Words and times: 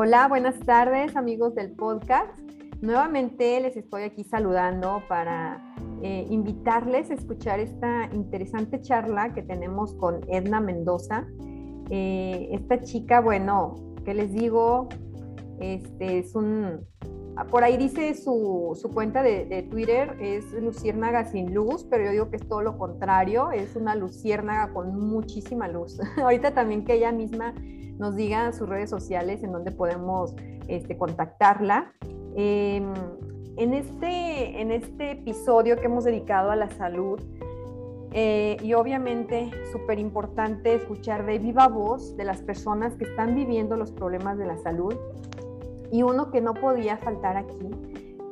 Hola, 0.00 0.28
buenas 0.28 0.60
tardes 0.60 1.16
amigos 1.16 1.56
del 1.56 1.72
podcast. 1.72 2.30
Nuevamente 2.80 3.58
les 3.58 3.76
estoy 3.76 4.04
aquí 4.04 4.22
saludando 4.22 5.02
para 5.08 5.74
eh, 6.04 6.24
invitarles 6.30 7.10
a 7.10 7.14
escuchar 7.14 7.58
esta 7.58 8.08
interesante 8.12 8.80
charla 8.80 9.34
que 9.34 9.42
tenemos 9.42 9.94
con 9.94 10.20
Edna 10.28 10.60
Mendoza. 10.60 11.26
Eh, 11.90 12.48
esta 12.52 12.80
chica, 12.80 13.20
bueno, 13.20 13.74
¿qué 14.04 14.14
les 14.14 14.32
digo? 14.32 14.88
Este 15.58 16.18
es 16.20 16.36
un, 16.36 16.86
por 17.50 17.64
ahí 17.64 17.76
dice 17.76 18.14
su, 18.14 18.76
su 18.80 18.90
cuenta 18.90 19.22
de, 19.22 19.66
Twitter, 19.70 20.16
es 20.20 20.52
luciérnaga 20.52 21.24
sin 21.24 21.54
luz, 21.54 21.84
pero 21.88 22.04
yo 22.04 22.10
digo 22.10 22.30
que 22.30 22.36
es 22.36 22.48
todo 22.48 22.62
lo 22.62 22.76
contrario, 22.78 23.52
es 23.52 23.76
una 23.76 23.94
luciérnaga 23.94 24.72
con 24.72 24.98
muchísima 24.98 25.68
luz. 25.68 26.00
Ahorita 26.22 26.52
también 26.52 26.84
que 26.84 26.94
ella 26.94 27.12
misma 27.12 27.54
nos 27.98 28.16
diga 28.16 28.52
sus 28.52 28.68
redes 28.68 28.90
sociales 28.90 29.42
en 29.42 29.52
donde 29.52 29.70
podemos 29.70 30.34
este, 30.68 30.96
contactarla. 30.96 31.92
Em, 32.34 32.92
en, 33.56 33.74
este, 33.74 34.60
en 34.60 34.70
este 34.70 35.12
episodio 35.12 35.76
que 35.76 35.86
hemos 35.86 36.04
dedicado 36.04 36.50
a 36.50 36.56
la 36.56 36.68
salud, 36.70 37.20
eh, 38.12 38.56
y 38.62 38.72
obviamente 38.72 39.50
súper 39.70 39.98
importante 39.98 40.74
escuchar 40.74 41.26
de 41.26 41.38
viva 41.38 41.68
voz 41.68 42.16
de 42.16 42.24
las 42.24 42.40
personas 42.40 42.94
que 42.96 43.04
están 43.04 43.34
viviendo 43.34 43.76
los 43.76 43.92
problemas 43.92 44.38
de 44.38 44.46
la 44.46 44.56
salud. 44.58 44.94
Y 45.90 46.02
uno 46.02 46.30
que 46.30 46.40
no 46.40 46.54
podía 46.54 46.96
faltar 46.98 47.36
aquí, 47.36 47.70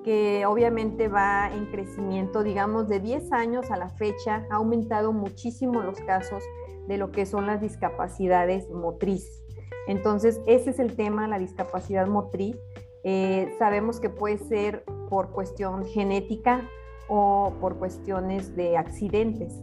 que 0.04 0.46
obviamente 0.46 1.08
va 1.08 1.50
en 1.52 1.66
crecimiento, 1.66 2.42
digamos, 2.42 2.88
de 2.88 3.00
10 3.00 3.32
años 3.32 3.70
a 3.70 3.76
la 3.76 3.88
fecha, 3.88 4.46
ha 4.50 4.56
aumentado 4.56 5.12
muchísimo 5.12 5.82
los 5.82 5.98
casos 6.00 6.42
de 6.86 6.96
lo 6.96 7.10
que 7.10 7.26
son 7.26 7.46
las 7.46 7.60
discapacidades 7.60 8.70
motrices. 8.70 9.42
Entonces, 9.86 10.40
ese 10.46 10.70
es 10.70 10.78
el 10.78 10.94
tema, 10.96 11.28
la 11.28 11.38
discapacidad 11.38 12.06
motriz. 12.06 12.56
Eh, 13.04 13.54
sabemos 13.58 14.00
que 14.00 14.10
puede 14.10 14.38
ser 14.38 14.84
por 15.08 15.30
cuestión 15.30 15.84
genética 15.84 16.68
o 17.08 17.52
por 17.60 17.78
cuestiones 17.78 18.56
de 18.56 18.76
accidentes. 18.76 19.54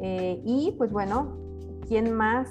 Eh, 0.00 0.40
y 0.44 0.74
pues 0.78 0.92
bueno, 0.92 1.36
¿quién 1.86 2.12
más 2.12 2.48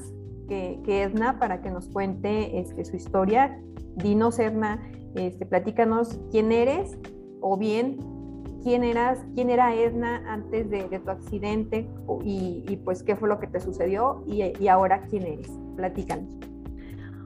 que, 0.48 0.80
que, 0.86 1.04
Edna 1.04 1.40
para 1.40 1.62
que 1.62 1.70
nos 1.70 1.90
cuente 1.90 2.60
este, 2.60 2.86
su 2.86 2.96
historia? 2.96 3.62
Dinos, 3.98 4.40
Edna, 4.40 4.82
este, 5.16 5.46
platícanos 5.46 6.20
quién 6.32 6.52
eres 6.52 6.98
o 7.42 7.58
bien 7.58 7.98
quién 8.64 8.84
eras, 8.84 9.20
quién 9.34 9.50
era 9.50 9.74
Edna 9.76 10.24
antes 10.28 10.70
de, 10.70 10.84
tu 11.00 11.10
accidente 11.10 11.88
y, 12.24 12.80
pues 12.84 13.04
qué 13.04 13.16
fue 13.16 13.30
lo 13.30 13.40
que 13.40 13.48
te 13.48 13.60
sucedió 13.60 14.24
y, 14.26 14.44
y 14.60 14.68
ahora 14.68 15.02
quién 15.10 15.24
eres. 15.24 15.50
Platícanos. 15.76 16.38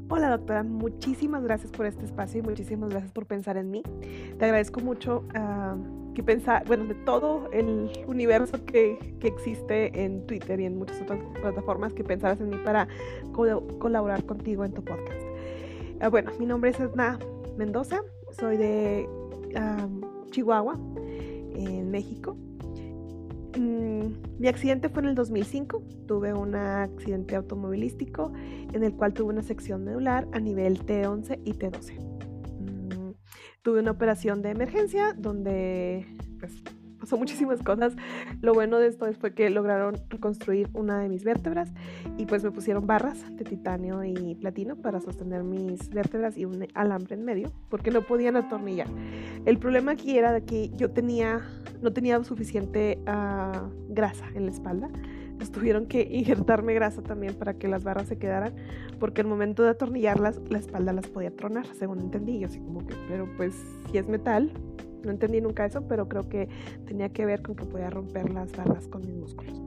Hola 0.09 0.29
doctora, 0.29 0.63
muchísimas 0.63 1.41
gracias 1.41 1.71
por 1.71 1.85
este 1.85 2.03
espacio 2.05 2.41
y 2.41 2.43
muchísimas 2.43 2.89
gracias 2.89 3.11
por 3.11 3.25
pensar 3.25 3.55
en 3.57 3.71
mí. 3.71 3.81
Te 4.37 4.45
agradezco 4.45 4.81
mucho 4.81 5.23
uh, 5.29 6.13
que 6.13 6.21
pensar, 6.21 6.65
bueno, 6.67 6.85
de 6.85 6.95
todo 6.95 7.49
el 7.53 7.89
universo 8.07 8.63
que, 8.65 9.15
que, 9.21 9.29
existe 9.29 10.03
en 10.03 10.25
Twitter 10.27 10.59
y 10.59 10.65
en 10.65 10.77
muchas 10.77 11.01
otras 11.01 11.19
plataformas 11.41 11.93
que 11.93 12.03
pensaras 12.03 12.41
en 12.41 12.49
mí 12.49 12.57
para 12.63 12.89
co 13.31 13.65
colaborar 13.79 14.25
contigo 14.25 14.65
en 14.65 14.73
tu 14.73 14.83
podcast. 14.83 15.30
Uh, 16.01 16.09
bueno, 16.09 16.31
mi 16.39 16.47
nombre 16.47 16.71
es 16.71 16.79
Edna 16.79 17.19
Mendoza, 17.57 18.01
soy 18.31 18.57
de 18.57 19.07
Chihuahua, 20.31 20.79
en 21.53 21.91
México. 21.91 22.35
Mm, 23.55 24.39
mi 24.39 24.47
accidente 24.47 24.89
fue 24.89 25.03
en 25.03 25.09
el 25.09 25.15
2005. 25.15 25.83
Tuve 26.07 26.33
un 26.33 26.55
accidente 26.55 27.35
automovilístico 27.35 28.31
en 28.73 28.83
el 28.83 28.95
cual 28.95 29.13
tuve 29.13 29.29
una 29.29 29.43
sección 29.43 29.83
medular 29.83 30.27
a 30.31 30.39
nivel 30.39 30.83
T11 30.83 31.39
y 31.45 31.53
T12. 31.53 31.99
Mm, 32.59 33.11
tuve 33.61 33.81
una 33.81 33.91
operación 33.91 34.41
de 34.41 34.49
emergencia 34.49 35.13
donde 35.15 36.07
pues, 36.39 36.63
pasó 37.01 37.17
muchísimas 37.17 37.61
cosas. 37.61 37.95
Lo 38.41 38.53
bueno 38.53 38.79
de 38.79 38.87
esto 38.87 39.11
fue 39.19 39.33
que 39.33 39.49
lograron 39.49 39.97
reconstruir 40.09 40.69
una 40.73 40.99
de 40.99 41.09
mis 41.09 41.23
vértebras 41.25 41.73
y 42.17 42.25
pues 42.25 42.43
me 42.43 42.51
pusieron 42.51 42.87
barras 42.87 43.25
de 43.35 43.43
titanio 43.43 44.03
y 44.05 44.35
platino 44.35 44.77
para 44.77 45.01
sostener 45.01 45.43
mis 45.43 45.89
vértebras 45.89 46.37
y 46.37 46.45
un 46.45 46.67
alambre 46.73 47.15
en 47.15 47.25
medio 47.25 47.51
porque 47.69 47.91
no 47.91 48.03
podían 48.03 48.37
atornillar. 48.37 48.87
El 49.45 49.57
problema 49.57 49.91
aquí 49.93 50.17
era 50.17 50.39
que 50.41 50.69
yo 50.69 50.91
tenía, 50.91 51.41
no 51.81 51.91
tenía 51.91 52.23
suficiente 52.23 52.99
uh, 53.01 53.67
grasa 53.89 54.25
en 54.35 54.45
la 54.45 54.51
espalda. 54.51 54.89
Pues 55.37 55.51
tuvieron 55.51 55.87
que 55.87 56.07
injertarme 56.11 56.75
grasa 56.75 57.01
también 57.01 57.33
para 57.33 57.55
que 57.55 57.67
las 57.67 57.83
barras 57.83 58.07
se 58.07 58.19
quedaran, 58.19 58.53
porque 58.99 59.21
al 59.21 59.27
momento 59.27 59.63
de 59.63 59.69
atornillarlas, 59.69 60.39
la 60.49 60.59
espalda 60.59 60.93
las 60.93 61.07
podía 61.07 61.35
tronar, 61.35 61.65
según 61.65 61.99
entendí. 61.99 62.37
Yo 62.37 62.45
así 62.45 62.59
como 62.59 62.85
que, 62.85 62.93
pero 63.07 63.27
pues 63.37 63.55
si 63.89 63.97
es 63.97 64.07
metal, 64.07 64.51
no 65.03 65.11
entendí 65.11 65.41
nunca 65.41 65.65
eso, 65.65 65.87
pero 65.87 66.07
creo 66.07 66.27
que 66.29 66.47
tenía 66.85 67.09
que 67.09 67.25
ver 67.25 67.41
con 67.41 67.55
que 67.55 67.65
podía 67.65 67.89
romper 67.89 68.31
las 68.31 68.51
barras 68.55 68.87
con 68.87 69.01
mis 69.01 69.15
músculos. 69.15 69.61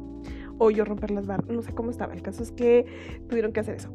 O 0.58 0.70
yo 0.70 0.84
romper 0.84 1.10
las 1.10 1.26
barras, 1.26 1.48
no 1.48 1.62
sé 1.62 1.72
cómo 1.72 1.90
estaba. 1.90 2.14
El 2.14 2.22
caso 2.22 2.42
es 2.42 2.52
que 2.52 2.86
tuvieron 3.28 3.52
que 3.52 3.60
hacer 3.60 3.76
eso. 3.76 3.90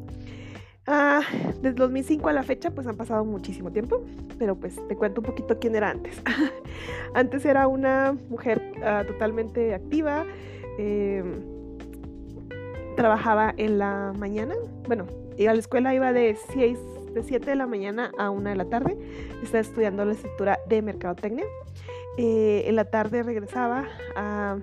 Ah, 0.86 1.20
desde 1.62 1.74
2005 1.74 2.28
a 2.28 2.32
la 2.32 2.42
fecha, 2.42 2.70
pues 2.70 2.86
han 2.86 2.96
pasado 2.96 3.24
muchísimo 3.24 3.70
tiempo, 3.70 4.02
pero 4.38 4.56
pues 4.56 4.76
te 4.88 4.96
cuento 4.96 5.20
un 5.20 5.26
poquito 5.26 5.58
quién 5.58 5.76
era 5.76 5.90
antes. 5.90 6.20
antes 7.14 7.44
era 7.44 7.68
una 7.68 8.16
mujer 8.28 8.72
uh, 8.78 9.06
totalmente 9.06 9.74
activa, 9.74 10.24
eh, 10.78 11.22
trabajaba 12.96 13.54
en 13.56 13.78
la 13.78 14.12
mañana, 14.18 14.54
bueno, 14.88 15.06
iba 15.36 15.52
a 15.52 15.54
la 15.54 15.60
escuela, 15.60 15.94
iba 15.94 16.12
de 16.12 16.36
6 16.52 16.78
de 17.14 17.22
7 17.22 17.50
de 17.50 17.56
la 17.56 17.66
mañana 17.66 18.12
a 18.18 18.30
1 18.30 18.50
de 18.50 18.56
la 18.56 18.64
tarde. 18.66 18.96
Estaba 19.42 19.60
estudiando 19.60 20.04
la 20.04 20.12
escritura 20.12 20.58
de 20.68 20.82
mercadotecnia. 20.82 21.44
Eh, 22.16 22.64
en 22.66 22.76
la 22.76 22.84
tarde 22.84 23.22
regresaba 23.22 23.88
a, 24.16 24.58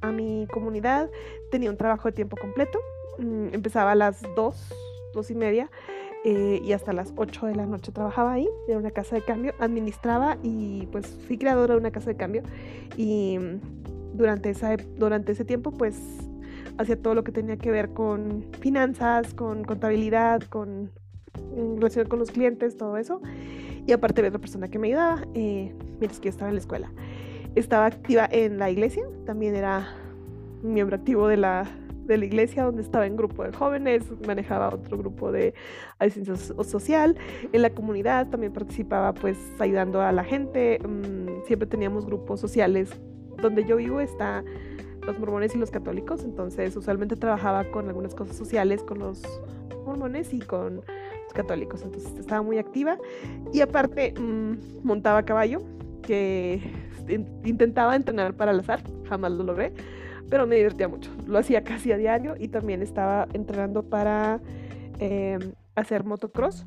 a, 0.00 0.12
mi 0.12 0.46
comunidad, 0.50 1.10
tenía 1.50 1.70
un 1.70 1.76
trabajo 1.76 2.08
de 2.08 2.12
tiempo 2.12 2.36
completo. 2.36 2.78
Mm, 3.18 3.48
empezaba 3.52 3.92
a 3.92 3.94
las 3.94 4.22
2, 4.34 4.72
2 5.14 5.30
y 5.30 5.34
media 5.34 5.70
eh, 6.24 6.60
y 6.64 6.72
hasta 6.72 6.92
las 6.92 7.12
8 7.16 7.46
de 7.46 7.54
la 7.54 7.66
noche 7.66 7.92
trabajaba 7.92 8.32
ahí. 8.32 8.48
Era 8.66 8.78
una 8.78 8.90
casa 8.90 9.16
de 9.16 9.22
cambio, 9.22 9.54
administraba 9.58 10.38
y 10.42 10.86
pues 10.86 11.06
fui 11.26 11.38
creadora 11.38 11.74
de 11.74 11.80
una 11.80 11.90
casa 11.90 12.10
de 12.10 12.16
cambio. 12.16 12.42
Y 12.96 13.38
durante, 14.14 14.50
esa, 14.50 14.76
durante 14.96 15.32
ese 15.32 15.44
tiempo 15.44 15.70
pues 15.70 15.96
hacía 16.78 17.00
todo 17.00 17.14
lo 17.14 17.24
que 17.24 17.32
tenía 17.32 17.56
que 17.56 17.70
ver 17.70 17.90
con 17.90 18.44
finanzas, 18.60 19.34
con 19.34 19.64
contabilidad, 19.64 20.42
con 20.42 20.66
en 20.80 21.05
relación 21.76 22.08
con 22.08 22.18
los 22.18 22.30
clientes, 22.30 22.76
todo 22.76 22.96
eso. 22.96 23.20
Y 23.86 23.92
aparte 23.92 24.22
de 24.22 24.28
otra 24.28 24.40
persona 24.40 24.68
que 24.68 24.78
me 24.78 24.88
ayudaba 24.88 25.22
eh, 25.34 25.72
mientras 25.98 26.20
que 26.20 26.26
yo 26.26 26.30
estaba 26.30 26.48
en 26.48 26.56
la 26.56 26.60
escuela. 26.60 26.90
Estaba 27.54 27.86
activa 27.86 28.28
en 28.30 28.58
la 28.58 28.70
iglesia, 28.70 29.04
también 29.24 29.54
era 29.54 29.88
miembro 30.62 30.96
activo 30.96 31.28
de 31.28 31.36
la, 31.36 31.66
de 32.04 32.18
la 32.18 32.24
iglesia 32.24 32.64
donde 32.64 32.82
estaba 32.82 33.06
en 33.06 33.16
grupo 33.16 33.44
de 33.44 33.52
jóvenes, 33.52 34.04
manejaba 34.26 34.68
otro 34.68 34.98
grupo 34.98 35.32
de 35.32 35.54
asistencia 35.98 36.36
social, 36.64 37.16
en 37.52 37.62
la 37.62 37.70
comunidad 37.70 38.28
también 38.28 38.52
participaba 38.52 39.14
pues 39.14 39.38
ayudando 39.58 40.02
a 40.02 40.12
la 40.12 40.24
gente, 40.24 40.78
mm, 40.80 41.46
siempre 41.46 41.66
teníamos 41.66 42.04
grupos 42.04 42.40
sociales, 42.40 42.90
donde 43.40 43.64
yo 43.64 43.76
vivo 43.76 44.00
está 44.00 44.44
los 45.06 45.18
mormones 45.18 45.54
y 45.54 45.58
los 45.58 45.70
católicos, 45.70 46.24
entonces 46.24 46.76
usualmente 46.76 47.16
trabajaba 47.16 47.64
con 47.64 47.88
algunas 47.88 48.14
cosas 48.14 48.36
sociales 48.36 48.82
con 48.82 48.98
los 48.98 49.22
mormones 49.84 50.34
y 50.34 50.40
con 50.40 50.82
católicos, 51.36 51.82
entonces 51.82 52.12
estaba 52.18 52.42
muy 52.42 52.58
activa. 52.58 52.98
Y 53.52 53.60
aparte 53.60 54.14
mm, 54.18 54.82
montaba 54.82 55.22
caballo, 55.22 55.60
que 56.02 56.60
intentaba 57.44 57.94
entrenar 57.94 58.34
para 58.34 58.52
el 58.52 58.60
azar, 58.60 58.80
jamás 59.08 59.32
lo 59.32 59.44
logré, 59.44 59.72
pero 60.28 60.46
me 60.46 60.56
divertía 60.56 60.88
mucho, 60.88 61.10
lo 61.26 61.38
hacía 61.38 61.62
casi 61.62 61.92
a 61.92 61.96
diario 61.96 62.34
y 62.38 62.48
también 62.48 62.82
estaba 62.82 63.28
entrenando 63.32 63.84
para 63.84 64.40
em, 64.98 65.52
hacer 65.74 66.04
motocross, 66.04 66.66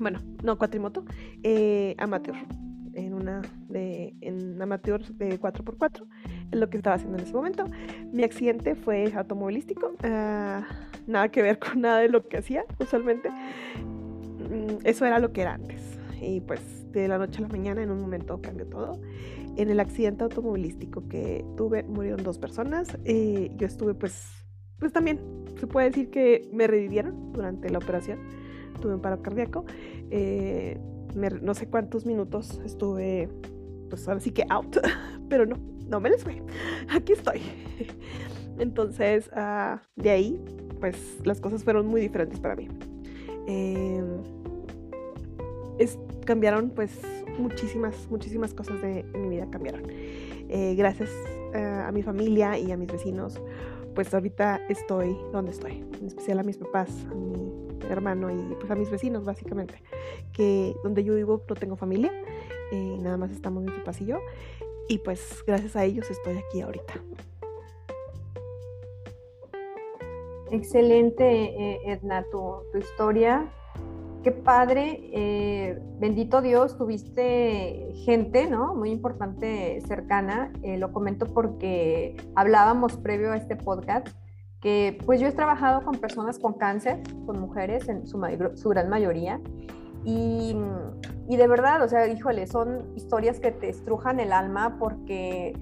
bueno, 0.00 0.20
no 0.42 0.58
cuatrimoto, 0.58 1.04
eh, 1.42 1.94
amateur 1.98 2.34
en 2.94 3.12
una 3.12 3.42
de 3.68 4.14
en 4.20 4.60
amateur 4.60 5.04
de 5.04 5.38
4x4 5.38 6.06
es 6.50 6.58
lo 6.58 6.68
que 6.70 6.78
estaba 6.78 6.96
haciendo 6.96 7.18
en 7.18 7.24
ese 7.24 7.34
momento. 7.34 7.64
Mi 8.12 8.24
accidente 8.24 8.74
fue 8.74 9.12
automovilístico 9.14 9.88
uh, 9.88 10.62
nada 11.06 11.30
que 11.30 11.42
ver 11.42 11.58
con 11.58 11.80
nada 11.80 12.00
de 12.00 12.08
lo 12.08 12.26
que 12.28 12.38
hacía 12.38 12.64
usualmente. 12.78 13.30
Mm, 13.30 14.78
eso 14.84 15.06
era 15.06 15.18
lo 15.18 15.32
que 15.32 15.42
era 15.42 15.54
antes. 15.54 15.82
Y 16.20 16.40
pues 16.40 16.90
de 16.92 17.08
la 17.08 17.18
noche 17.18 17.38
a 17.38 17.42
la 17.42 17.48
mañana 17.48 17.82
en 17.82 17.90
un 17.90 18.00
momento 18.00 18.40
cambió 18.40 18.66
todo. 18.66 19.00
En 19.56 19.70
el 19.70 19.80
accidente 19.80 20.24
automovilístico 20.24 21.08
que 21.08 21.44
tuve 21.56 21.82
murieron 21.84 22.22
dos 22.22 22.38
personas. 22.38 22.98
Eh, 23.04 23.50
yo 23.56 23.66
estuve 23.66 23.94
pues, 23.94 24.44
pues 24.78 24.92
también 24.92 25.20
se 25.58 25.66
puede 25.66 25.88
decir 25.88 26.10
que 26.10 26.48
me 26.52 26.66
revivieron 26.66 27.32
durante 27.32 27.70
la 27.70 27.78
operación. 27.78 28.18
Tuve 28.80 28.94
un 28.94 29.00
paro 29.00 29.22
cardíaco. 29.22 29.64
Eh, 30.10 30.78
no 31.14 31.54
sé 31.54 31.68
cuántos 31.68 32.04
minutos 32.04 32.60
estuve, 32.64 33.30
pues 33.88 34.06
ahora 34.06 34.20
sí 34.20 34.32
que 34.32 34.44
out, 34.50 34.76
pero 35.30 35.46
no, 35.46 35.56
no 35.88 36.00
me 36.00 36.10
les 36.10 36.22
fue. 36.22 36.42
Aquí 36.90 37.14
estoy. 37.14 37.40
Entonces, 38.58 39.30
uh, 39.34 39.78
de 39.96 40.10
ahí 40.10 40.40
pues 40.80 41.18
las 41.24 41.40
cosas 41.40 41.64
fueron 41.64 41.86
muy 41.86 42.00
diferentes 42.00 42.40
para 42.40 42.56
mí. 42.56 42.68
Eh, 43.46 44.02
es, 45.78 45.98
cambiaron 46.24 46.70
pues 46.70 46.92
muchísimas, 47.38 48.08
muchísimas 48.10 48.54
cosas 48.54 48.80
de, 48.82 49.04
mi 49.14 49.28
vida 49.28 49.46
cambiaron. 49.50 49.82
Eh, 50.48 50.74
gracias 50.76 51.10
a 51.54 51.90
mi 51.90 52.02
familia 52.02 52.58
y 52.58 52.70
a 52.70 52.76
mis 52.76 52.92
vecinos, 52.92 53.40
pues 53.94 54.12
ahorita 54.12 54.60
estoy 54.68 55.16
donde 55.32 55.52
estoy, 55.52 55.82
en 55.98 56.06
especial 56.06 56.38
a 56.38 56.42
mis 56.42 56.58
papás, 56.58 56.90
a 57.10 57.14
mi 57.14 57.66
hermano 57.88 58.30
y 58.30 58.54
pues 58.56 58.70
a 58.70 58.74
mis 58.74 58.90
vecinos 58.90 59.24
básicamente, 59.24 59.82
que 60.34 60.76
donde 60.84 61.02
yo 61.02 61.14
vivo 61.14 61.42
no 61.48 61.54
tengo 61.54 61.76
familia, 61.76 62.12
y 62.70 62.98
nada 62.98 63.16
más 63.16 63.30
estamos 63.30 63.64
mis 63.64 63.72
papás 63.72 64.00
y 64.02 64.06
yo, 64.06 64.18
y 64.88 64.98
pues 64.98 65.42
gracias 65.46 65.76
a 65.76 65.84
ellos 65.84 66.10
estoy 66.10 66.36
aquí 66.36 66.60
ahorita. 66.60 66.94
Excelente, 70.50 71.24
eh, 71.24 71.80
Edna, 71.86 72.24
tu, 72.30 72.62
tu, 72.72 72.78
historia. 72.78 73.50
Qué 74.22 74.32
padre, 74.32 75.08
eh, 75.12 75.78
bendito 75.98 76.40
Dios, 76.40 76.76
tuviste 76.76 77.92
gente, 78.04 78.48
¿no? 78.48 78.74
Muy 78.74 78.90
importante, 78.90 79.80
cercana. 79.86 80.52
Eh, 80.62 80.78
lo 80.78 80.92
comento 80.92 81.26
porque 81.26 82.16
hablábamos 82.34 82.96
previo 82.96 83.32
a 83.32 83.36
este 83.36 83.56
podcast 83.56 84.08
que 84.60 84.98
pues 85.04 85.20
yo 85.20 85.28
he 85.28 85.32
trabajado 85.32 85.84
con 85.84 85.96
personas 85.96 86.38
con 86.38 86.54
cáncer, 86.54 87.02
con 87.26 87.38
mujeres 87.38 87.88
en 87.88 88.06
su, 88.06 88.20
su 88.54 88.68
gran 88.68 88.88
mayoría. 88.88 89.40
Y, 90.04 90.56
y, 91.28 91.36
de 91.36 91.48
verdad, 91.48 91.82
o 91.82 91.88
sea, 91.88 92.06
híjole, 92.06 92.46
son 92.46 92.92
historias 92.94 93.40
que 93.40 93.50
te 93.50 93.68
estrujan 93.68 94.20
el 94.20 94.32
alma 94.32 94.76
porque, 94.78 95.52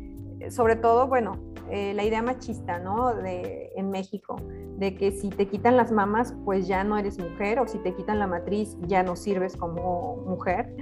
sobre 0.50 0.76
todo, 0.76 1.06
bueno, 1.08 1.38
eh, 1.70 1.94
la 1.94 2.04
idea 2.04 2.22
machista, 2.22 2.78
¿no? 2.78 3.14
De, 3.14 3.72
en 3.76 3.90
México, 3.90 4.36
de 4.78 4.94
que 4.94 5.12
si 5.12 5.30
te 5.30 5.48
quitan 5.48 5.76
las 5.76 5.90
mamas, 5.92 6.34
pues 6.44 6.66
ya 6.66 6.84
no 6.84 6.98
eres 6.98 7.18
mujer, 7.18 7.58
o 7.60 7.66
si 7.66 7.78
te 7.78 7.94
quitan 7.94 8.18
la 8.18 8.26
matriz, 8.26 8.76
ya 8.82 9.02
no 9.02 9.16
sirves 9.16 9.56
como 9.56 10.16
mujer. 10.26 10.74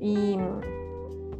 Y, 0.00 0.38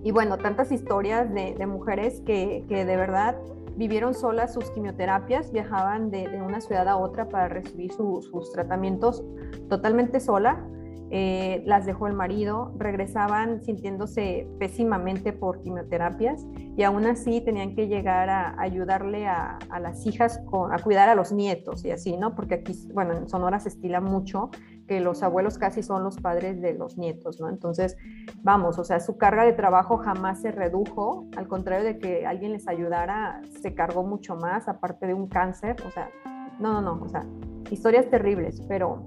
y 0.02 0.10
bueno, 0.10 0.38
tantas 0.38 0.72
historias 0.72 1.32
de, 1.32 1.54
de 1.54 1.66
mujeres 1.66 2.20
que, 2.26 2.64
que, 2.68 2.84
de 2.84 2.96
verdad 2.96 3.36
vivieron 3.76 4.12
solas 4.12 4.52
sus 4.52 4.70
quimioterapias, 4.72 5.52
viajaban 5.52 6.10
de, 6.10 6.28
de 6.28 6.42
una 6.42 6.60
ciudad 6.60 6.88
a 6.88 6.96
otra 6.96 7.28
para 7.28 7.48
recibir 7.48 7.92
sus 7.92 8.52
tratamientos 8.52 9.22
totalmente 9.68 10.18
sola 10.18 10.66
eh, 11.10 11.62
las 11.64 11.86
dejó 11.86 12.06
el 12.06 12.12
marido, 12.12 12.74
regresaban 12.76 13.62
sintiéndose 13.62 14.46
pésimamente 14.58 15.32
por 15.32 15.62
quimioterapias 15.62 16.44
y 16.76 16.82
aún 16.82 17.06
así 17.06 17.40
tenían 17.40 17.74
que 17.74 17.88
llegar 17.88 18.28
a 18.28 18.60
ayudarle 18.60 19.26
a, 19.26 19.58
las 19.80 20.04
hijas 20.04 20.42
a 20.70 20.82
cuidar 20.82 21.08
a 21.08 21.14
los 21.14 21.32
nietos 21.32 21.84
y 21.86 21.92
así, 21.92 22.18
¿no? 22.18 22.34
Porque 22.34 22.56
aquí, 22.56 22.74
bueno, 22.92 23.14
en 23.14 23.28
Sonora 23.28 23.58
se 23.58 23.70
estila 23.70 24.02
mucho 24.02 24.50
que 24.86 25.00
los 25.00 25.22
abuelos 25.22 25.56
casi 25.56 25.82
son 25.82 26.04
los 26.04 26.18
padres 26.18 26.60
de 26.60 26.74
los 26.74 26.98
nietos, 26.98 27.40
¿no? 27.40 27.48
Entonces, 27.48 27.96
vamos, 28.42 28.78
o 28.78 28.84
sea, 28.84 29.00
su 29.00 29.16
carga 29.16 29.44
de 29.44 29.54
trabajo 29.54 29.96
jamás 29.96 30.42
se 30.42 30.50
redujo, 30.50 31.26
al 31.36 31.48
contrario 31.48 31.86
de 31.86 31.98
que 31.98 32.26
alguien 32.26 32.52
les 32.52 32.68
ayudara, 32.68 33.40
se 33.62 33.74
cargó 33.74 34.02
mucho 34.02 34.36
más, 34.36 34.68
aparte 34.68 35.06
de 35.06 35.14
un 35.14 35.28
cáncer, 35.28 35.76
o 35.86 35.90
sea, 35.90 36.10
no, 36.58 36.72
no, 36.72 36.82
no, 36.82 37.02
o 37.02 37.08
sea, 37.08 37.24
historias 37.70 38.10
terribles, 38.10 38.62
pero 38.68 39.04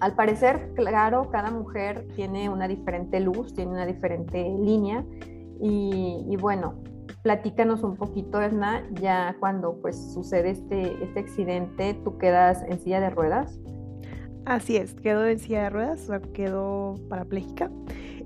al 0.00 0.14
parecer, 0.14 0.72
claro, 0.74 1.30
cada 1.30 1.50
mujer 1.50 2.06
tiene 2.14 2.48
una 2.48 2.68
diferente 2.68 3.20
luz, 3.20 3.54
tiene 3.54 3.70
una 3.70 3.86
diferente 3.86 4.42
línea 4.58 5.04
y, 5.60 6.36
bueno, 6.40 6.82
platícanos 7.22 7.82
un 7.82 7.96
poquito, 7.96 8.40
Edna, 8.42 8.86
ya 9.00 9.36
cuando 9.40 9.80
pues 9.80 10.12
sucede 10.12 10.50
este, 10.50 11.02
este 11.02 11.20
accidente, 11.20 11.94
¿tú 12.04 12.18
quedas 12.18 12.62
en 12.68 12.80
silla 12.80 13.00
de 13.00 13.10
ruedas? 13.10 13.58
Así 14.44 14.76
es, 14.76 14.94
quedo 14.94 15.26
en 15.26 15.38
silla 15.38 15.64
de 15.64 15.70
ruedas, 15.70 16.02
o 16.02 16.06
sea, 16.06 16.20
quedo 16.20 16.96
parapléjica. 17.08 17.70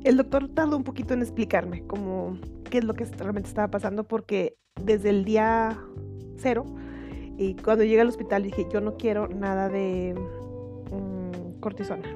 El 0.03 0.17
doctor 0.17 0.49
tardó 0.49 0.77
un 0.77 0.85
poquito 0.85 1.15
en 1.15 1.23
explicarme 1.23 1.87
cómo, 1.87 2.39
qué 2.71 2.79
es 2.79 2.85
lo 2.85 2.95
que 2.95 3.05
realmente 3.05 3.49
estaba 3.49 3.69
pasando 3.69 4.05
porque 4.05 4.57
desde 4.83 5.11
el 5.11 5.25
día 5.25 5.79
cero 6.37 6.65
y 7.37 7.55
cuando 7.55 7.85
llegué 7.85 8.01
al 8.01 8.09
hospital 8.09 8.43
dije, 8.43 8.67
yo 8.73 8.81
no 8.81 8.97
quiero 8.97 9.29
nada 9.29 9.69
de 9.69 10.17
cortisona. 11.61 12.09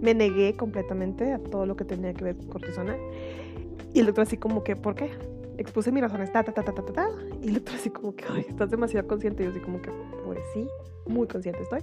Me 0.00 0.14
negué 0.14 0.56
completamente 0.56 1.32
a 1.32 1.38
todo 1.38 1.66
lo 1.66 1.76
que 1.76 1.84
tenía 1.84 2.12
que 2.12 2.24
ver 2.24 2.36
con 2.36 2.48
cortisona. 2.48 2.96
Y 3.94 4.00
el 4.00 4.06
doctor 4.06 4.22
así 4.22 4.36
como 4.36 4.64
que, 4.64 4.74
¿por 4.74 4.94
qué? 4.94 5.10
Expuse 5.58 5.92
mis 5.92 6.02
razones, 6.02 6.32
ta, 6.32 6.42
ta, 6.42 6.52
ta, 6.52 6.62
ta, 6.62 6.72
ta, 6.72 6.92
ta, 6.92 7.08
Y 7.40 7.48
el 7.48 7.54
doctor 7.54 7.74
así 7.76 7.90
como 7.90 8.14
que, 8.14 8.24
ay, 8.28 8.46
estás 8.48 8.70
demasiado 8.70 9.06
consciente. 9.06 9.42
Y 9.42 9.46
yo 9.46 9.52
así 9.52 9.60
como 9.60 9.80
que, 9.80 9.90
pues 10.24 10.40
sí, 10.52 10.66
muy 11.06 11.28
consciente 11.28 11.62
estoy. 11.62 11.80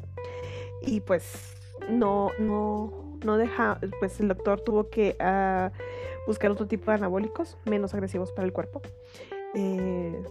Y 0.82 1.02
pues 1.02 1.56
no, 1.90 2.32
no, 2.40 3.18
no 3.24 3.38
deja, 3.38 3.80
pues 4.00 4.20
el 4.20 4.28
doctor 4.28 4.62
tuvo 4.62 4.90
que 4.90 5.16
uh, 5.20 5.70
buscar 6.28 6.52
otro 6.52 6.68
tipo 6.68 6.92
de 6.92 6.98
anabólicos 6.98 7.58
menos 7.66 7.94
agresivos 7.94 8.32
para 8.32 8.46
el 8.46 8.54
cuerpo. 8.54 8.82
Eh, 9.56 10.22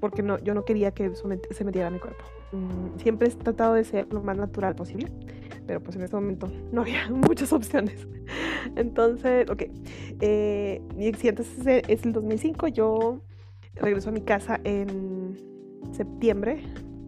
porque 0.00 0.22
no, 0.22 0.38
yo 0.38 0.54
no 0.54 0.64
quería 0.64 0.92
que 0.92 1.12
se 1.14 1.64
metiera 1.64 1.88
a 1.88 1.90
mi 1.90 1.98
cuerpo. 1.98 2.24
Mm, 2.52 2.98
siempre 3.00 3.28
he 3.28 3.30
tratado 3.32 3.74
de 3.74 3.84
ser 3.84 4.12
lo 4.12 4.22
más 4.22 4.36
natural 4.36 4.74
posible 4.74 5.10
pero 5.66 5.82
pues 5.82 5.96
en 5.96 6.02
ese 6.02 6.14
momento 6.14 6.48
no 6.72 6.82
había 6.82 7.10
muchas 7.10 7.52
opciones. 7.52 8.06
Entonces, 8.76 9.48
ok, 9.50 9.64
eh, 10.20 10.80
mi 10.96 11.08
accidente 11.08 11.42
es, 11.88 12.04
el 12.04 12.12
2005, 12.12 12.68
yo 12.68 13.20
regreso 13.74 14.08
a 14.08 14.12
mi 14.12 14.22
casa 14.22 14.60
en 14.64 15.36
septiembre, 15.92 16.62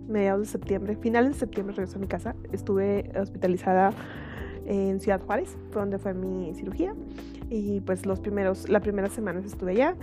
mediados 0.09 0.41
de 0.41 0.47
septiembre, 0.47 0.97
finales 0.97 1.33
de 1.33 1.39
septiembre 1.39 1.75
regreso 1.75 1.99
a 1.99 2.01
mi 2.01 2.07
casa, 2.07 2.35
estuve 2.53 3.11
hospitalizada 3.21 3.93
en 4.67 5.01
Ciudad 5.01 5.21
Juárez, 5.21 5.57
fue 5.71 5.81
donde 5.81 5.99
fue 5.99 6.15
mi 6.15 6.55
cirugía 6.55 6.95
y 7.51 7.81
pues 7.81 8.05
los 8.07 8.21
primeros, 8.21 8.69
las 8.69 8.83
primeras 8.83 9.13
semanas 9.13 9.45
estuve 9.45 9.73
allá. 9.73 9.97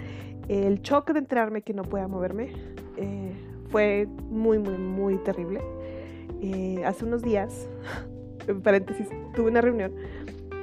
El 0.48 0.82
choque 0.82 1.14
de 1.14 1.20
enterarme 1.20 1.62
que 1.62 1.74
no 1.74 1.84
podía 1.84 2.08
moverme 2.08 2.52
eh, 2.98 3.34
fue 3.70 4.08
muy, 4.30 4.60
muy, 4.60 4.78
muy 4.78 5.18
terrible. 5.18 5.62
Eh, 6.42 6.84
hace 6.86 7.06
unos 7.06 7.22
días 7.22 7.68
en 8.48 8.62
paréntesis, 8.62 9.08
tuve 9.36 9.50
una 9.50 9.62
reunión 9.62 9.94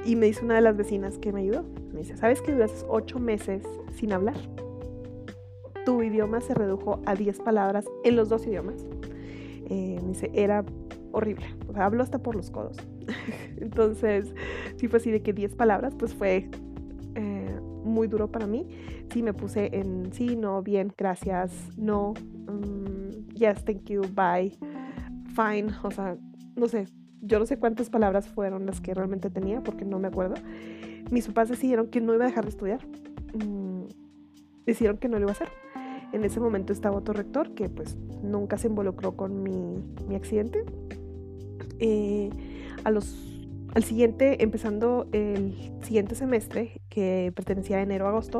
y 0.05 0.15
me 0.15 0.25
dice 0.25 0.43
una 0.43 0.55
de 0.55 0.61
las 0.61 0.75
vecinas 0.75 1.17
que 1.17 1.31
me 1.31 1.41
ayudó, 1.41 1.63
me 1.93 1.99
dice, 1.99 2.17
¿sabes 2.17 2.41
que 2.41 2.51
duras 2.51 2.85
ocho 2.89 3.19
meses 3.19 3.63
sin 3.95 4.11
hablar? 4.11 4.35
Tu 5.85 6.01
idioma 6.01 6.41
se 6.41 6.53
redujo 6.53 7.01
a 7.05 7.15
10 7.15 7.39
palabras 7.39 7.85
en 8.03 8.15
los 8.15 8.29
dos 8.29 8.45
idiomas. 8.45 8.85
Eh, 9.69 9.99
me 10.01 10.09
dice, 10.09 10.31
era 10.33 10.65
horrible, 11.11 11.45
o 11.67 11.73
sea, 11.73 11.85
hablo 11.85 12.03
hasta 12.03 12.19
por 12.19 12.35
los 12.35 12.51
codos. 12.51 12.77
Entonces, 13.57 14.33
sí 14.75 14.87
fue 14.87 14.97
así 14.97 15.11
de 15.11 15.21
que 15.21 15.33
10 15.33 15.55
palabras, 15.55 15.93
pues 15.95 16.13
fue 16.13 16.49
eh, 17.15 17.59
muy 17.83 18.07
duro 18.07 18.31
para 18.31 18.47
mí. 18.47 18.67
Sí 19.11 19.23
me 19.23 19.33
puse 19.33 19.69
en 19.73 20.11
sí, 20.11 20.35
no, 20.35 20.61
bien, 20.61 20.91
gracias, 20.97 21.69
no, 21.77 22.13
um, 22.47 23.11
yes, 23.33 23.63
thank 23.63 23.83
you, 23.85 24.01
bye, 24.13 24.57
fine, 25.35 25.67
o 25.83 25.91
sea, 25.91 26.17
no 26.55 26.67
sé, 26.67 26.87
yo 27.23 27.39
no 27.39 27.45
sé 27.45 27.57
cuántas 27.57 27.89
palabras 27.89 28.27
fueron 28.27 28.65
las 28.65 28.81
que 28.81 28.93
realmente 28.93 29.29
tenía 29.29 29.61
porque 29.61 29.85
no 29.85 29.97
me 29.97 30.09
acuerdo. 30.09 30.35
Mis 31.09 31.27
papás 31.27 31.49
decidieron 31.49 31.87
que 31.87 32.01
no 32.01 32.13
iba 32.13 32.25
a 32.25 32.27
dejar 32.27 32.43
de 32.43 32.49
estudiar. 32.49 32.85
Mm, 33.33 33.85
decidieron 34.65 34.97
que 34.97 35.07
no 35.07 35.17
lo 35.17 35.23
iba 35.23 35.31
a 35.31 35.33
hacer. 35.33 35.47
En 36.11 36.25
ese 36.25 36.39
momento 36.39 36.73
estaba 36.73 36.97
otro 36.97 37.13
rector 37.13 37.55
que 37.55 37.69
pues 37.69 37.97
nunca 38.21 38.57
se 38.57 38.67
involucró 38.67 39.15
con 39.15 39.41
mi, 39.41 39.83
mi 40.07 40.15
accidente. 40.15 40.65
Eh, 41.79 42.29
a 42.83 42.91
los, 42.91 43.47
al 43.73 43.83
siguiente, 43.83 44.43
empezando 44.43 45.07
el 45.13 45.55
siguiente 45.81 46.15
semestre, 46.15 46.81
que 46.89 47.31
pertenecía 47.33 47.77
a 47.77 47.81
enero 47.81 48.07
agosto, 48.07 48.39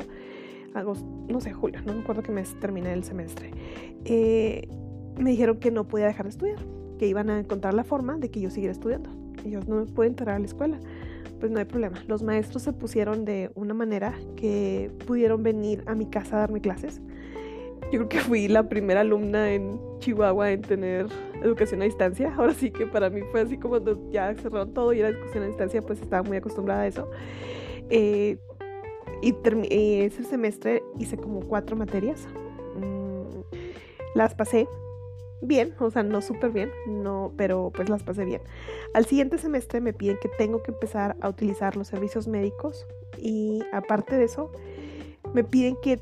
agosto, 0.75 1.07
no 1.29 1.39
sé, 1.39 1.53
julio, 1.53 1.81
no 1.85 1.93
me 1.93 2.01
acuerdo 2.01 2.21
qué 2.21 2.31
mes 2.31 2.59
terminé 2.59 2.91
el 2.93 3.03
semestre, 3.03 3.51
eh, 4.05 4.67
me 5.17 5.31
dijeron 5.31 5.59
que 5.59 5.71
no 5.71 5.87
podía 5.87 6.07
dejar 6.07 6.25
de 6.25 6.29
estudiar 6.31 6.72
que 6.97 7.07
iban 7.07 7.29
a 7.29 7.39
encontrar 7.39 7.73
la 7.73 7.83
forma 7.83 8.17
de 8.17 8.29
que 8.29 8.39
yo 8.39 8.49
siguiera 8.49 8.71
estudiando. 8.71 9.09
Ellos 9.45 9.67
no 9.67 9.77
me 9.77 9.85
pueden 9.85 10.13
entrar 10.13 10.35
a 10.35 10.39
la 10.39 10.45
escuela. 10.45 10.79
Pues 11.39 11.51
no 11.51 11.59
hay 11.59 11.65
problema. 11.65 12.01
Los 12.07 12.23
maestros 12.23 12.63
se 12.63 12.73
pusieron 12.73 13.25
de 13.25 13.51
una 13.55 13.73
manera 13.73 14.13
que 14.35 14.91
pudieron 15.05 15.43
venir 15.43 15.83
a 15.87 15.95
mi 15.95 16.05
casa 16.05 16.37
a 16.37 16.39
darme 16.39 16.61
clases. 16.61 17.01
Yo 17.91 17.99
creo 17.99 18.09
que 18.09 18.19
fui 18.19 18.47
la 18.47 18.69
primera 18.69 19.01
alumna 19.01 19.51
en 19.51 19.79
Chihuahua 19.99 20.51
en 20.51 20.61
tener 20.61 21.07
educación 21.43 21.81
a 21.81 21.85
distancia. 21.85 22.33
Ahora 22.37 22.53
sí 22.53 22.71
que 22.71 22.87
para 22.87 23.09
mí 23.09 23.21
fue 23.31 23.41
así 23.41 23.57
como 23.57 23.77
ya 24.09 24.33
cerraron 24.35 24.73
todo 24.73 24.93
y 24.93 24.99
era 24.99 25.09
educación 25.09 25.43
a 25.43 25.47
distancia, 25.47 25.81
pues 25.81 26.01
estaba 26.01 26.23
muy 26.23 26.37
acostumbrada 26.37 26.81
a 26.81 26.87
eso. 26.87 27.09
Eh, 27.89 28.37
y 29.21 29.33
ese 30.01 30.23
semestre 30.23 30.83
hice 30.99 31.17
como 31.17 31.41
cuatro 31.41 31.75
materias. 31.75 32.27
Mm, 32.75 33.41
las 34.15 34.35
pasé 34.35 34.67
bien, 35.43 35.73
o 35.79 35.91
sea, 35.91 36.03
no 36.03 36.21
súper 36.21 36.51
bien, 36.51 36.71
no, 36.87 37.33
pero 37.37 37.71
pues 37.73 37.89
las 37.89 38.03
pasé 38.03 38.25
bien. 38.25 38.41
Al 38.93 39.05
siguiente 39.05 39.37
semestre 39.37 39.81
me 39.81 39.93
piden 39.93 40.17
que 40.21 40.29
tengo 40.29 40.63
que 40.63 40.71
empezar 40.71 41.15
a 41.21 41.29
utilizar 41.29 41.75
los 41.75 41.87
servicios 41.87 42.27
médicos 42.27 42.85
y 43.17 43.61
aparte 43.71 44.15
de 44.15 44.25
eso, 44.25 44.51
me 45.33 45.43
piden 45.43 45.75
que 45.81 45.99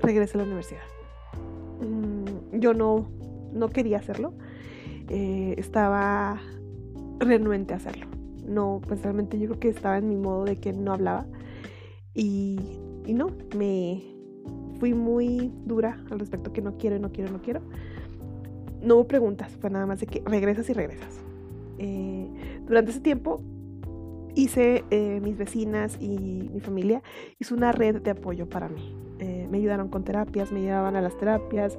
regrese 0.00 0.36
a 0.36 0.38
la 0.38 0.44
universidad. 0.44 0.82
Mm, 1.80 2.58
yo 2.58 2.74
no, 2.74 3.08
no 3.52 3.68
quería 3.68 3.98
hacerlo, 3.98 4.34
eh, 5.08 5.54
estaba 5.58 6.40
renuente 7.18 7.74
a 7.74 7.78
hacerlo. 7.78 8.06
No, 8.46 8.80
pues 8.86 9.02
realmente 9.02 9.38
yo 9.38 9.48
creo 9.48 9.60
que 9.60 9.68
estaba 9.68 9.98
en 9.98 10.08
mi 10.08 10.16
modo 10.16 10.44
de 10.44 10.58
que 10.58 10.72
no 10.72 10.92
hablaba. 10.92 11.26
Y, 12.14 12.78
y 13.06 13.14
no, 13.14 13.30
me 13.56 14.02
fui 14.78 14.92
muy 14.92 15.50
dura 15.64 16.04
al 16.10 16.18
respecto 16.18 16.52
que 16.52 16.60
no 16.60 16.76
quiero, 16.76 16.98
no 16.98 17.10
quiero, 17.10 17.32
no 17.32 17.40
quiero. 17.40 17.62
No 18.84 18.96
hubo 18.96 19.08
preguntas, 19.08 19.56
fue 19.60 19.70
nada 19.70 19.86
más 19.86 20.00
de 20.00 20.06
que 20.06 20.22
regresas 20.26 20.68
y 20.68 20.74
regresas. 20.74 21.20
Eh, 21.78 22.28
durante 22.66 22.90
ese 22.90 23.00
tiempo 23.00 23.42
hice 24.34 24.84
eh, 24.90 25.20
mis 25.22 25.38
vecinas 25.38 25.96
y 26.00 26.50
mi 26.52 26.60
familia, 26.60 27.02
hizo 27.38 27.54
una 27.54 27.72
red 27.72 28.02
de 28.02 28.10
apoyo 28.10 28.48
para 28.48 28.68
mí. 28.68 28.94
Eh, 29.20 29.46
me 29.50 29.58
ayudaron 29.58 29.88
con 29.88 30.04
terapias, 30.04 30.52
me 30.52 30.60
llevaban 30.60 30.96
a 30.96 31.00
las 31.00 31.16
terapias, 31.16 31.78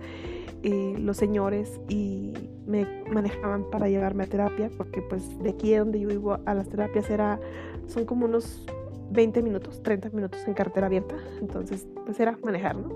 los 0.64 1.18
señores 1.18 1.80
y 1.90 2.34
me 2.66 2.88
manejaban 3.12 3.70
para 3.70 3.88
llevarme 3.88 4.24
a 4.24 4.28
terapia, 4.28 4.72
porque 4.76 5.04
pues 5.04 5.38
de 5.44 5.52
aquí 5.52 5.76
donde 5.76 6.00
yo 6.00 6.08
vivo 6.08 6.40
a 6.44 6.54
las 6.56 6.68
terapias 6.70 7.08
era, 7.12 7.40
son 7.86 8.06
como 8.06 8.26
unos 8.26 8.66
20 9.12 9.44
minutos, 9.44 9.84
30 9.84 10.10
minutos 10.10 10.42
en 10.48 10.56
carretera 10.56 10.88
abierta, 10.88 11.16
entonces 11.40 11.88
pues 12.04 12.20
era 12.20 12.36
manejar, 12.44 12.78
¿no? 12.78 12.90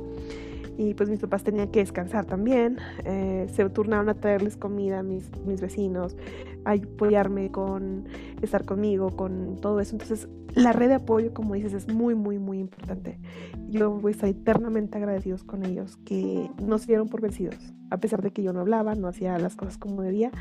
Y 0.80 0.94
pues 0.94 1.10
mis 1.10 1.20
papás 1.20 1.44
tenían 1.44 1.68
que 1.72 1.80
descansar 1.80 2.24
también, 2.24 2.78
eh, 3.04 3.48
se 3.52 3.70
turnaron 3.70 4.08
a 4.08 4.14
traerles 4.14 4.56
comida 4.56 5.00
a 5.00 5.04
mis, 5.04 5.30
mis 5.46 5.60
vecinos, 5.60 6.16
a 6.64 6.72
apoyarme 6.72 7.52
con 7.52 8.06
estar 8.42 8.64
conmigo, 8.64 9.10
con 9.10 9.58
todo 9.60 9.82
eso. 9.82 9.96
Entonces 9.96 10.30
la 10.56 10.72
red 10.72 10.88
de 10.88 10.96
apoyo, 10.96 11.34
como 11.34 11.56
dices, 11.56 11.74
es 11.74 11.94
muy, 11.94 12.16
muy, 12.16 12.40
muy 12.40 12.60
importante. 12.60 13.20
Yo 13.68 13.92
voy 13.92 14.12
a 14.12 14.16
estar 14.16 14.30
eternamente 14.30 14.98
agradecidos 14.98 15.44
con 15.44 15.66
ellos, 15.66 15.98
que 16.06 16.50
no 16.64 16.78
se 16.78 16.88
dieron 16.88 17.10
por 17.10 17.20
vencidos, 17.20 17.74
a 17.90 17.98
pesar 17.98 18.22
de 18.22 18.32
que 18.32 18.42
yo 18.42 18.54
no 18.54 18.62
hablaba, 18.62 18.96
no 18.96 19.10
hacía 19.10 19.38
las 19.38 19.58
cosas 19.58 19.78
como 19.78 20.02
debía, 20.02 20.32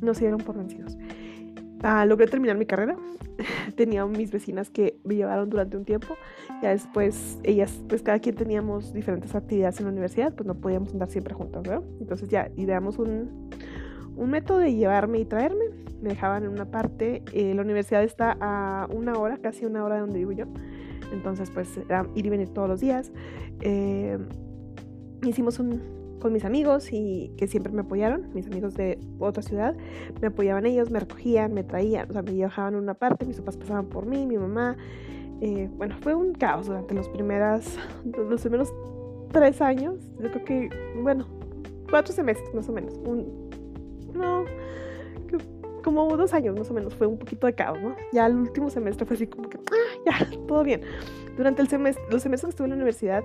no 0.00 0.14
se 0.14 0.20
dieron 0.20 0.40
por 0.40 0.56
vencidos. 0.56 0.96
Ah, 1.82 2.06
logré 2.06 2.26
terminar 2.26 2.56
mi 2.56 2.66
carrera. 2.66 2.96
Tenía 3.76 4.06
mis 4.06 4.30
vecinas 4.30 4.70
que 4.70 4.98
me 5.04 5.16
llevaron 5.16 5.50
durante 5.50 5.76
un 5.76 5.84
tiempo. 5.84 6.16
Ya 6.62 6.70
después, 6.70 7.38
ellas, 7.42 7.80
pues 7.88 8.02
cada 8.02 8.20
quien 8.20 8.36
teníamos 8.36 8.92
diferentes 8.92 9.34
actividades 9.34 9.78
en 9.80 9.86
la 9.86 9.92
universidad, 9.92 10.32
pues 10.34 10.46
no 10.46 10.54
podíamos 10.54 10.92
andar 10.92 11.10
siempre 11.10 11.34
juntas, 11.34 11.62
¿verdad? 11.62 11.82
Entonces 12.00 12.28
ya 12.28 12.50
ideamos 12.56 12.98
un, 12.98 13.50
un 14.16 14.30
método 14.30 14.58
de 14.58 14.74
llevarme 14.74 15.18
y 15.18 15.24
traerme. 15.24 15.64
Me 16.00 16.10
dejaban 16.10 16.44
en 16.44 16.50
una 16.50 16.66
parte. 16.66 17.22
Eh, 17.32 17.54
la 17.54 17.62
universidad 17.62 18.02
está 18.04 18.36
a 18.40 18.88
una 18.92 19.14
hora, 19.18 19.38
casi 19.38 19.64
una 19.64 19.84
hora 19.84 19.96
de 19.96 20.00
donde 20.02 20.18
vivo 20.18 20.32
yo. 20.32 20.44
Entonces, 21.12 21.50
pues 21.50 21.76
era 21.76 22.06
ir 22.14 22.26
y 22.26 22.30
venir 22.30 22.48
todos 22.48 22.68
los 22.68 22.80
días. 22.80 23.12
Eh, 23.60 24.18
hicimos 25.24 25.58
un, 25.58 26.01
con 26.22 26.32
mis 26.32 26.44
amigos 26.44 26.92
y 26.92 27.32
que 27.36 27.48
siempre 27.48 27.72
me 27.72 27.80
apoyaron, 27.80 28.32
mis 28.32 28.46
amigos 28.46 28.74
de 28.74 28.96
otra 29.18 29.42
ciudad, 29.42 29.74
me 30.20 30.28
apoyaban 30.28 30.64
ellos, 30.66 30.88
me 30.88 31.00
recogían, 31.00 31.52
me 31.52 31.64
traían, 31.64 32.08
o 32.08 32.12
sea, 32.12 32.22
me 32.22 32.30
dejaban 32.30 32.74
en 32.74 32.80
una 32.80 32.94
parte, 32.94 33.26
mis 33.26 33.38
papás 33.38 33.56
pasaban 33.56 33.86
por 33.86 34.06
mí, 34.06 34.24
mi 34.24 34.38
mamá. 34.38 34.76
Eh, 35.40 35.68
bueno, 35.76 35.96
fue 36.00 36.14
un 36.14 36.34
caos 36.34 36.68
durante 36.68 36.94
los 36.94 37.08
primeros, 37.08 37.76
los 38.04 38.40
primeros 38.40 38.72
tres 39.32 39.60
años, 39.60 39.96
yo 40.20 40.30
creo 40.30 40.44
que, 40.44 40.70
bueno, 41.02 41.26
cuatro 41.90 42.14
semestres 42.14 42.54
más 42.54 42.68
o 42.68 42.72
menos, 42.72 42.94
un, 43.04 43.50
no, 44.14 44.44
como 45.82 46.16
dos 46.16 46.32
años 46.32 46.58
más 46.58 46.70
o 46.70 46.74
menos, 46.74 46.94
fue 46.94 47.06
un 47.06 47.18
poquito 47.18 47.46
de 47.46 47.54
caos, 47.54 47.80
¿no? 47.80 47.94
Ya 48.12 48.26
el 48.26 48.36
último 48.36 48.70
semestre 48.70 49.06
fue 49.06 49.16
así 49.16 49.26
como 49.26 49.48
que, 49.48 49.58
ah, 49.58 50.18
ya, 50.20 50.30
todo 50.48 50.62
bien. 50.64 50.82
Durante 51.36 51.62
el 51.62 51.68
semestre, 51.68 52.04
los 52.10 52.22
semestres 52.22 52.48
que 52.48 52.50
estuve 52.50 52.66
en 52.66 52.70
la 52.70 52.76
universidad, 52.76 53.24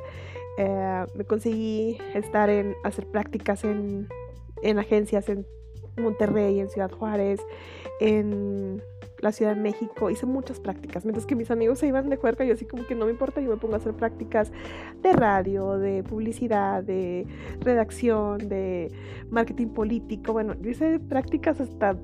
eh, 0.57 1.05
me 1.15 1.23
conseguí 1.25 1.97
estar 2.13 2.49
en, 2.49 2.75
hacer 2.83 3.05
prácticas 3.07 3.63
en, 3.63 4.07
en 4.63 4.79
agencias 4.79 5.29
en 5.29 5.45
Monterrey, 5.97 6.59
en 6.59 6.69
Ciudad 6.69 6.91
Juárez, 6.91 7.39
en 7.99 8.81
la 9.19 9.31
Ciudad 9.31 9.55
de 9.55 9.61
México, 9.61 10.09
hice 10.09 10.25
muchas 10.25 10.59
prácticas, 10.59 11.03
mientras 11.03 11.25
que 11.25 11.35
mis 11.35 11.49
amigos 11.49 11.79
se 11.79 11.87
iban 11.87 12.09
de 12.09 12.17
juerga, 12.17 12.45
yo 12.45 12.53
así 12.53 12.65
como 12.65 12.85
que 12.85 12.93
no 12.93 13.05
me 13.05 13.11
importa, 13.11 13.41
yo 13.41 13.49
me 13.49 13.57
pongo 13.57 13.73
a 13.73 13.77
hacer 13.77 13.93
prácticas 13.93 14.51
de 15.01 15.13
radio, 15.13 15.77
de 15.77 16.03
publicidad, 16.03 16.83
de 16.83 17.25
redacción, 17.61 18.37
de 18.49 18.91
marketing 19.29 19.67
político, 19.67 20.33
bueno, 20.33 20.53
yo 20.61 20.69
hice 20.69 20.99
prácticas 20.99 21.59
hasta 21.59 21.97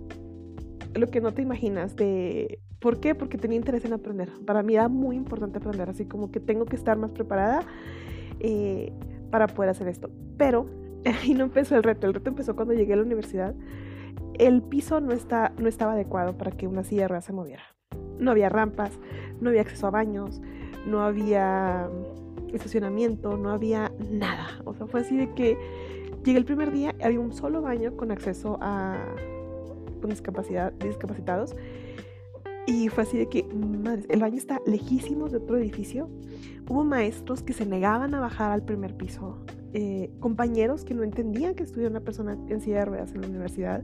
lo 0.93 1.07
que 1.07 1.21
no 1.21 1.33
te 1.33 1.41
imaginas, 1.41 1.95
de 1.95 2.59
¿Por 2.83 3.00
qué? 3.00 3.15
Porque 3.15 3.38
tenía 3.38 3.55
interés 3.55 3.85
en 3.85 3.93
aprender. 3.93 4.29
Para 4.45 4.62
mí 4.62 4.73
era 4.73 4.89
muy 4.89 5.15
importante 5.15 5.57
aprender, 5.57 5.89
así 5.89 6.03
como 6.03 6.31
que 6.31 6.41
tengo 6.41 6.65
que 6.65 6.75
estar 6.75 6.97
más 6.97 7.12
preparada 7.12 7.62
eh, 8.41 8.91
para 9.31 9.47
poder 9.47 9.69
hacer 9.69 9.88
esto. 9.88 10.09
Pero 10.38 10.65
ahí 11.23 11.33
no 11.33 11.45
empezó 11.45 11.77
el 11.77 11.83
reto, 11.83 12.07
el 12.07 12.13
reto 12.13 12.29
empezó 12.29 12.57
cuando 12.57 12.73
llegué 12.73 12.91
a 12.91 12.97
la 12.97 13.03
universidad. 13.03 13.55
El 14.33 14.62
piso 14.62 15.00
no, 15.00 15.13
está, 15.13 15.53
no 15.57 15.69
estaba 15.69 15.93
adecuado 15.93 16.38
para 16.38 16.51
que 16.51 16.67
una 16.67 16.83
silla 16.83 17.03
de 17.03 17.07
ruedas 17.07 17.23
se 17.23 17.31
moviera. 17.31 17.63
No 18.19 18.31
había 18.31 18.50
rampas, 18.50 19.00
no 19.39 19.47
había 19.47 19.62
acceso 19.62 19.88
a 19.88 19.91
baños, 19.91 20.41
no 20.85 21.03
había 21.03 21.89
estacionamiento, 22.51 23.38
no 23.38 23.51
había 23.51 23.93
nada. 24.12 24.62
O 24.65 24.73
sea, 24.73 24.88
fue 24.88 25.00
así 25.00 25.15
de 25.15 25.33
que 25.35 25.57
llegué 26.25 26.38
el 26.38 26.43
primer 26.43 26.73
día, 26.73 26.93
había 27.01 27.21
un 27.21 27.31
solo 27.31 27.62
baño 27.62 27.95
con 27.95 28.12
acceso 28.12 28.57
a 28.59 28.97
con 30.03 30.12
discapacidad, 30.12 30.72
discapacitados 30.74 31.55
y 32.65 32.88
fue 32.89 33.03
así 33.03 33.17
de 33.17 33.27
que, 33.27 33.43
madre, 33.43 34.03
el 34.10 34.22
baño 34.22 34.38
está 34.38 34.62
lejísimo 34.65 35.27
de 35.27 35.38
otro 35.38 35.57
edificio. 35.57 36.10
Hubo 36.69 36.83
maestros 36.86 37.43
que 37.43 37.51
se 37.51 37.65
negaban 37.65 38.13
a 38.15 38.22
bajar 38.22 38.51
al 38.51 38.63
primer 38.63 38.95
piso. 38.95 39.38
Eh, 39.74 40.12
compañeros 40.19 40.86
que 40.86 40.93
no 40.93 41.03
entendían 41.03 41.55
que 41.55 41.63
estuviera 41.63 41.89
una 41.89 42.00
persona 42.00 42.38
en 42.48 42.62
silla 42.62 42.79
de 42.79 42.86
ruedas 42.86 43.13
en 43.13 43.22
la 43.22 43.27
universidad. 43.27 43.83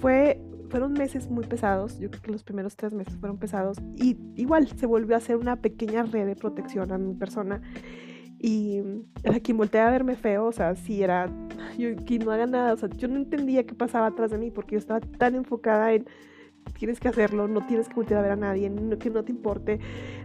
Fue, 0.00 0.40
fueron 0.70 0.92
meses 0.94 1.30
muy 1.30 1.46
pesados. 1.46 2.00
Yo 2.00 2.10
creo 2.10 2.22
que 2.22 2.32
los 2.32 2.42
primeros 2.42 2.74
tres 2.74 2.94
meses 2.94 3.16
fueron 3.16 3.38
pesados. 3.38 3.78
Y 3.94 4.16
igual 4.34 4.66
se 4.66 4.86
volvió 4.86 5.14
a 5.14 5.18
hacer 5.18 5.36
una 5.36 5.56
pequeña 5.56 6.02
red 6.02 6.26
de 6.26 6.34
protección 6.34 6.90
a 6.90 6.98
mi 6.98 7.14
persona. 7.14 7.62
Y 8.40 8.82
a 9.24 9.40
quien 9.40 9.56
voltea 9.56 9.88
a 9.88 9.90
verme 9.90 10.14
feo, 10.14 10.46
o 10.46 10.52
sea, 10.52 10.76
si 10.76 11.02
era, 11.02 11.28
yo, 11.76 11.88
que 12.06 12.18
no 12.18 12.30
haga 12.30 12.46
nada, 12.46 12.72
o 12.72 12.76
sea, 12.76 12.88
yo 12.90 13.08
no 13.08 13.16
entendía 13.16 13.66
qué 13.66 13.74
pasaba 13.74 14.06
atrás 14.06 14.30
de 14.30 14.38
mí 14.38 14.50
porque 14.50 14.76
yo 14.76 14.78
estaba 14.78 15.00
tan 15.00 15.34
enfocada 15.34 15.92
en 15.92 16.06
tienes 16.78 17.00
que 17.00 17.08
hacerlo, 17.08 17.48
no 17.48 17.66
tienes 17.66 17.88
que 17.88 17.94
voltear 17.94 18.20
a 18.20 18.22
ver 18.22 18.32
a 18.32 18.36
nadie, 18.36 18.72
que 18.98 19.10
no 19.10 19.24
te 19.24 19.32
importe, 19.32 19.80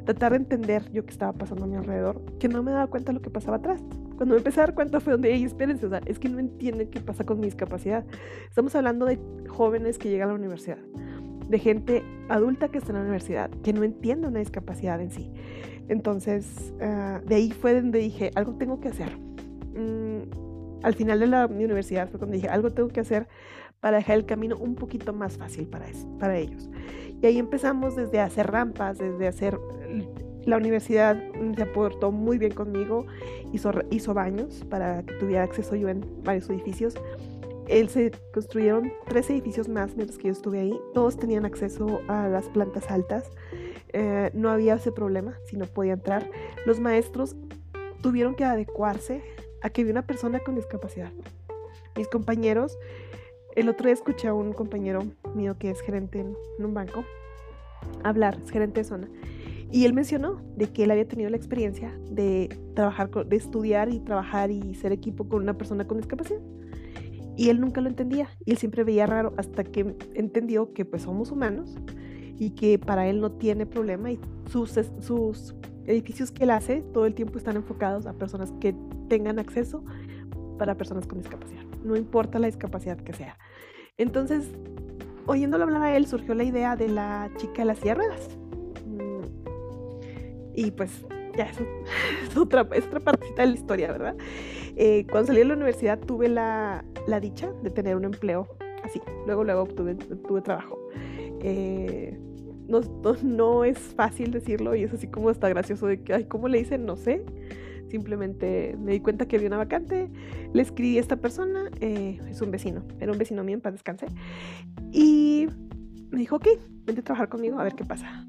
tratar 0.06 0.32
de 0.32 0.38
entender 0.38 0.92
yo 0.92 1.06
qué 1.06 1.12
estaba 1.12 1.34
pasando 1.34 1.66
a 1.66 1.68
mi 1.68 1.76
alrededor, 1.76 2.22
que 2.40 2.48
no 2.48 2.64
me 2.64 2.72
daba 2.72 2.88
cuenta 2.88 3.12
de 3.12 3.16
lo 3.16 3.22
que 3.22 3.30
pasaba 3.30 3.58
atrás. 3.58 3.82
Cuando 4.16 4.36
me 4.36 4.38
empecé 4.38 4.60
a 4.60 4.66
dar 4.66 4.76
cuenta 4.76 5.00
fue 5.00 5.14
donde, 5.14 5.34
hey, 5.34 5.44
espérense, 5.44 5.86
o 5.86 5.90
sea, 5.90 6.02
es 6.06 6.20
que 6.20 6.30
no 6.30 6.40
entienden 6.40 6.90
qué 6.90 7.00
pasa 7.00 7.24
con 7.24 7.40
mi 7.40 7.46
discapacidad. 7.46 8.06
Estamos 8.48 8.76
hablando 8.76 9.06
de 9.06 9.20
jóvenes 9.48 9.98
que 9.98 10.10
llegan 10.10 10.30
a 10.30 10.34
la 10.34 10.40
universidad, 10.40 10.78
de 11.48 11.60
gente 11.60 12.04
adulta 12.30 12.70
que 12.70 12.78
está 12.78 12.92
en 12.92 12.96
la 12.96 13.02
universidad, 13.02 13.50
que 13.64 13.74
no 13.74 13.84
entiende 13.84 14.28
una 14.28 14.40
discapacidad 14.40 15.02
en 15.02 15.12
sí. 15.12 15.32
Entonces, 15.90 16.74
ah, 16.82 17.22
de 17.26 17.36
ahí 17.36 17.52
fue 17.52 17.74
donde 17.76 18.00
dije, 18.00 18.32
algo 18.36 18.54
tengo 18.54 18.80
que 18.80 18.90
hacer. 18.90 19.18
Mm, 19.76 20.84
al 20.84 20.94
final 20.96 21.20
de 21.20 21.28
la 21.28 21.46
universidad 21.46 22.10
fue 22.10 22.20
cuando 22.20 22.36
dije, 22.36 22.48
algo 22.48 22.72
tengo 22.72 22.90
que 22.90 23.00
hacer 23.00 23.28
para 23.80 23.98
dejar 23.98 24.18
el 24.18 24.26
camino 24.26 24.58
un 24.58 24.76
poquito 24.76 25.14
más 25.14 25.38
fácil 25.38 25.68
para, 25.68 25.86
para 26.20 26.38
ellos. 26.38 26.70
Y 27.22 27.26
ahí 27.26 27.38
empezamos 27.38 27.96
desde 27.96 28.20
hacer 28.20 28.48
rampas, 28.48 28.98
desde 28.98 29.28
hacer... 29.28 29.60
La 30.46 30.58
universidad 30.58 31.18
se 31.56 31.62
aportó 31.62 32.12
muy 32.12 32.38
bien 32.38 32.54
conmigo, 32.54 33.06
hizo, 33.54 33.72
hizo 33.92 34.14
baños 34.14 34.66
para 34.70 35.02
que 35.04 35.14
tuviera 35.14 35.44
acceso 35.44 35.74
yo 35.78 35.88
en 35.88 36.06
varios 36.22 36.50
edificios. 36.50 36.96
Él 37.70 37.88
se 37.88 38.12
construyeron 38.34 38.92
tres 39.08 39.30
edificios 39.30 39.70
más 39.70 39.96
mientras 39.96 40.18
que 40.18 40.26
yo 40.28 40.34
estuve 40.34 40.60
ahí. 40.60 40.78
Todos 40.94 41.16
tenían 41.16 41.46
acceso 41.46 42.02
a 42.10 42.28
las 42.28 42.50
plantas 42.50 42.92
altas. 42.92 43.32
Eh, 43.94 44.32
no 44.34 44.50
había 44.50 44.76
ese 44.76 44.92
problema 44.92 45.38
si 45.46 45.58
no 45.58 45.66
podía 45.66 45.94
entrar. 45.94 46.30
Los 46.66 46.80
maestros 46.80 47.36
tuvieron 48.02 48.36
que 48.36 48.44
adecuarse 48.44 49.24
a 49.62 49.70
que 49.70 49.82
había 49.82 49.94
una 49.94 50.06
persona 50.06 50.40
con 50.40 50.56
discapacidad. 50.56 51.12
Mis 51.96 52.08
compañeros 52.08 52.78
el 53.56 53.70
otro 53.70 53.86
día 53.86 53.94
escuché 53.94 54.28
a 54.28 54.34
un 54.34 54.54
compañero 54.54 55.04
mío 55.36 55.58
que 55.60 55.70
es 55.70 55.80
gerente 55.82 56.20
en, 56.20 56.36
un 56.58 56.74
banco 56.74 57.06
hablar, 58.04 58.40
es 58.44 58.50
gerente 58.50 58.82
de 58.82 58.84
zona, 58.86 59.10
y 59.72 59.86
él 59.86 59.94
mencionó 59.94 60.42
de 60.56 60.68
que 60.68 60.86
él 60.86 60.92
había 60.92 61.08
tenido 61.08 61.30
la 61.30 61.38
experiencia 61.38 61.96
de 62.10 62.50
trabajar, 62.74 63.10
de 63.12 63.36
estudiar 63.36 63.90
y 63.90 64.00
trabajar 64.00 64.50
y 64.50 64.74
ser 64.76 64.92
equipo 64.92 65.28
con 65.28 65.44
una 65.44 65.58
persona 65.58 65.86
con 65.86 65.98
discapacidad. 65.98 66.40
Y 67.36 67.50
él 67.50 67.60
nunca 67.60 67.82
lo 67.82 67.90
entendía 67.90 68.30
y 68.46 68.52
él 68.52 68.58
siempre 68.58 68.84
veía 68.84 69.08
raro 69.08 69.34
hasta 69.38 69.64
que 69.64 69.96
entendió 70.14 70.74
que 70.74 70.86
pues 70.86 71.02
somos 71.02 71.32
humanos 71.32 71.76
y 72.46 72.52
que 72.52 72.80
para 72.80 73.08
él 73.08 73.22
no 73.22 73.32
tiene 73.32 73.66
problema 73.66 74.12
y 74.12 74.20
sus, 74.50 74.80
sus 75.00 75.56
edificios 75.86 76.32
que 76.32 76.44
él 76.44 76.52
hace 76.52 76.82
todo 76.94 77.06
el 77.06 77.14
tiempo 77.14 77.38
están 77.38 77.56
enfocados 77.56 78.06
a 78.06 78.14
personas 78.14 78.52
que 78.60 78.76
tengan 79.10 79.40
acceso 79.40 79.84
para 80.58 80.76
personas 80.76 81.08
con 81.08 81.20
discapacidad 81.20 81.64
no 81.84 81.96
importa 81.96 82.40
la 82.40 82.48
discapacidad 82.48 82.98
que 82.98 83.14
sea. 83.14 83.38
Entonces, 83.98 84.50
oyéndolo 85.26 85.66
hablar 85.66 85.84
a 85.84 85.98
él, 85.98 86.08
surgió 86.08 86.34
la 86.34 86.44
idea 86.44 86.76
de 86.76 86.90
la 86.90 87.30
chica 87.38 87.62
de 87.62 87.66
las 87.66 87.80
sierras. 87.80 88.30
Mm, 88.86 89.22
y 90.56 90.72
pues 90.72 91.06
ya 91.38 91.46
es, 91.46 91.58
es, 92.30 92.38
otra, 92.38 92.68
es 92.74 92.86
otra 92.86 93.00
partecita 93.00 93.44
de 93.44 93.50
la 93.50 93.54
historia, 93.54 93.92
¿verdad? 93.92 94.16
Eh, 94.76 95.06
cuando 95.10 95.28
salí 95.28 95.40
de 95.40 95.46
la 95.46 95.54
universidad 95.54 96.00
tuve 96.00 96.30
la, 96.30 96.84
la, 97.08 97.20
dicha 97.20 97.52
de 97.62 97.70
tener 97.70 97.96
un 97.96 98.06
empleo 98.06 98.48
así. 98.84 99.02
Luego, 99.28 99.44
luego 99.44 99.66
tuve, 99.68 99.96
tuve 99.96 100.42
trabajo. 100.42 100.80
Eh, 101.42 102.18
no, 102.68 103.64
es 103.64 103.78
fácil 103.78 104.32
decirlo 104.32 104.76
y 104.76 104.84
es 104.84 104.94
así 104.94 105.08
como 105.08 105.30
está 105.30 105.50
gracioso 105.50 105.88
de 105.88 106.02
que, 106.02 106.14
ay, 106.14 106.26
¿cómo 106.26 106.48
le 106.48 106.60
dicen? 106.60 106.86
No 106.86 106.96
sé. 106.96 107.24
Simplemente 107.90 108.76
me 108.80 108.94
di 108.94 109.00
cuenta 109.02 109.28
que 109.28 109.36
había 109.36 109.50
una 109.50 109.58
vacante, 109.58 110.10
le 110.52 110.62
escribí 110.62 110.98
a 110.98 111.02
esta 111.02 111.18
persona, 111.18 111.70
eh, 111.80 112.20
es 112.28 112.42
un 112.42 112.50
vecino, 112.50 112.84
era 113.00 113.12
un 113.12 113.20
vecino 113.20 113.44
mío 113.44 113.54
en 113.54 113.62
paz 113.62 113.74
descanse, 113.74 114.08
y 114.92 115.48
me 116.10 116.20
dijo, 116.20 116.38
ok, 116.38 116.48
vente 116.86 117.02
a 117.02 117.04
trabajar 117.04 117.30
conmigo 117.30 117.60
a 117.60 117.64
ver 117.64 117.76
qué 117.76 117.86
pasa. 117.86 118.26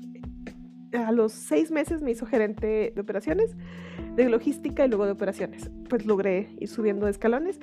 A 0.92 1.12
los 1.12 1.32
seis 1.32 1.70
meses 1.70 2.02
me 2.02 2.10
hizo 2.10 2.26
gerente 2.26 2.92
de 2.94 3.00
operaciones, 3.00 3.56
de 4.14 4.28
logística 4.28 4.84
y 4.84 4.88
luego 4.88 5.06
de 5.06 5.12
operaciones. 5.12 5.70
Pues 5.88 6.06
logré 6.06 6.50
ir 6.60 6.68
subiendo 6.68 7.06
de 7.06 7.12
escalones 7.12 7.58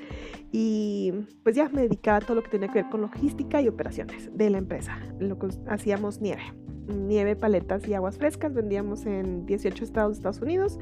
y 0.51 1.13
pues 1.43 1.55
ya 1.55 1.69
me 1.69 1.83
dedicaba 1.83 2.17
a 2.17 2.21
todo 2.21 2.35
lo 2.35 2.43
que 2.43 2.49
tenía 2.49 2.67
que 2.67 2.81
ver 2.81 2.89
con 2.89 3.01
logística 3.01 3.61
y 3.61 3.67
operaciones 3.67 4.35
de 4.35 4.49
la 4.49 4.57
empresa. 4.57 4.99
Lo 5.19 5.39
que 5.39 5.47
hacíamos 5.67 6.19
nieve 6.19 6.41
nieve, 6.87 7.35
paletas 7.35 7.87
y 7.87 7.93
aguas 7.93 8.17
frescas. 8.17 8.53
Vendíamos 8.53 9.05
en 9.05 9.45
18 9.45 9.83
estados 9.83 10.13
de 10.13 10.19
Estados 10.19 10.41
Unidos 10.41 10.79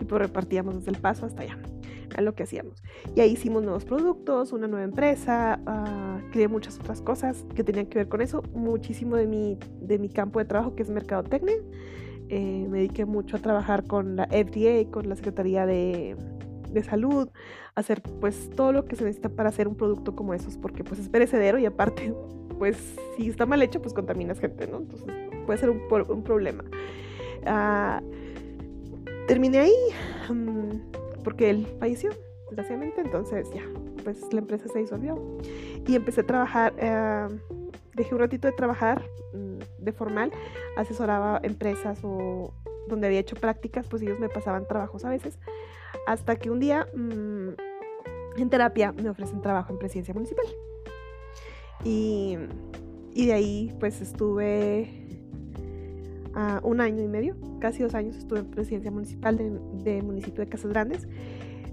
y 0.00 0.04
pues 0.04 0.20
repartíamos 0.20 0.76
desde 0.76 0.90
el 0.90 0.98
paso 0.98 1.26
hasta 1.26 1.42
allá. 1.42 1.58
a 2.16 2.20
lo 2.20 2.34
que 2.34 2.44
hacíamos. 2.44 2.82
Y 3.14 3.20
ahí 3.20 3.32
hicimos 3.32 3.62
nuevos 3.62 3.84
productos, 3.84 4.52
una 4.52 4.68
nueva 4.68 4.84
empresa, 4.84 5.60
uh, 5.66 6.30
creé 6.30 6.48
muchas 6.48 6.78
otras 6.78 7.02
cosas 7.02 7.44
que 7.54 7.64
tenían 7.64 7.86
que 7.86 7.98
ver 7.98 8.08
con 8.08 8.20
eso. 8.20 8.42
Muchísimo 8.54 9.16
de 9.16 9.26
mi, 9.26 9.58
de 9.80 9.98
mi 9.98 10.08
campo 10.08 10.38
de 10.38 10.44
trabajo 10.44 10.74
que 10.74 10.82
es 10.82 10.88
mercadotecnia. 10.88 11.56
Eh, 12.28 12.66
me 12.68 12.78
dediqué 12.78 13.04
mucho 13.04 13.36
a 13.36 13.40
trabajar 13.40 13.84
con 13.84 14.16
la 14.16 14.26
FDA, 14.26 14.90
con 14.90 15.08
la 15.08 15.16
Secretaría 15.16 15.66
de, 15.66 16.16
de 16.72 16.82
Salud, 16.82 17.28
hacer 17.74 18.02
pues 18.20 18.50
todo 18.50 18.72
lo 18.72 18.84
que 18.84 18.96
se 18.96 19.04
necesita 19.04 19.28
para 19.28 19.50
hacer 19.50 19.68
un 19.68 19.76
producto 19.76 20.16
como 20.16 20.34
esos, 20.34 20.56
porque 20.56 20.82
pues 20.84 21.00
es 21.00 21.08
perecedero 21.08 21.58
y 21.58 21.66
aparte 21.66 22.14
pues 22.58 22.76
si 23.16 23.28
está 23.28 23.46
mal 23.46 23.62
hecho 23.62 23.80
pues 23.80 23.94
contaminas 23.94 24.40
gente, 24.40 24.66
¿no? 24.66 24.78
Entonces 24.78 25.06
puede 25.46 25.58
ser 25.58 25.70
un, 25.70 26.22
problema. 26.24 26.64
Uh, 27.46 28.02
terminé 29.26 29.60
ahí 29.60 29.74
um, 30.28 30.80
porque 31.24 31.50
él 31.50 31.66
falleció, 31.78 32.10
desgraciadamente, 32.46 33.00
entonces 33.00 33.48
ya, 33.54 33.62
pues 34.04 34.32
la 34.32 34.40
empresa 34.40 34.68
se 34.68 34.78
disolvió 34.78 35.18
y 35.86 35.94
empecé 35.94 36.22
a 36.22 36.26
trabajar, 36.26 36.74
uh, 36.74 37.34
dejé 37.94 38.14
un 38.14 38.20
ratito 38.20 38.48
de 38.48 38.52
trabajar 38.52 39.02
um, 39.32 39.58
de 39.78 39.92
formal, 39.92 40.32
asesoraba 40.76 41.40
empresas 41.42 42.00
o 42.02 42.52
donde 42.88 43.06
había 43.06 43.20
hecho 43.20 43.36
prácticas, 43.36 43.86
pues 43.88 44.02
ellos 44.02 44.18
me 44.20 44.28
pasaban 44.28 44.66
trabajos 44.66 45.04
a 45.04 45.10
veces, 45.10 45.38
hasta 46.06 46.36
que 46.36 46.50
un 46.50 46.60
día 46.60 46.86
um, 46.94 47.54
en 48.36 48.50
terapia 48.50 48.92
me 48.92 49.08
ofrecen 49.08 49.42
trabajo 49.42 49.72
en 49.72 49.78
presidencia 49.78 50.14
municipal. 50.14 50.46
Y, 51.84 52.36
y 53.12 53.26
de 53.26 53.32
ahí 53.32 53.76
pues 53.78 54.00
estuve 54.00 55.05
un 56.62 56.80
año 56.80 57.02
y 57.02 57.08
medio, 57.08 57.36
casi 57.60 57.82
dos 57.82 57.94
años 57.94 58.16
estuve 58.16 58.40
en 58.40 58.46
presidencia 58.46 58.90
municipal 58.90 59.36
de, 59.36 60.02
municipio 60.02 60.44
de 60.44 60.50
Casas 60.50 60.70
Grandes. 60.70 61.08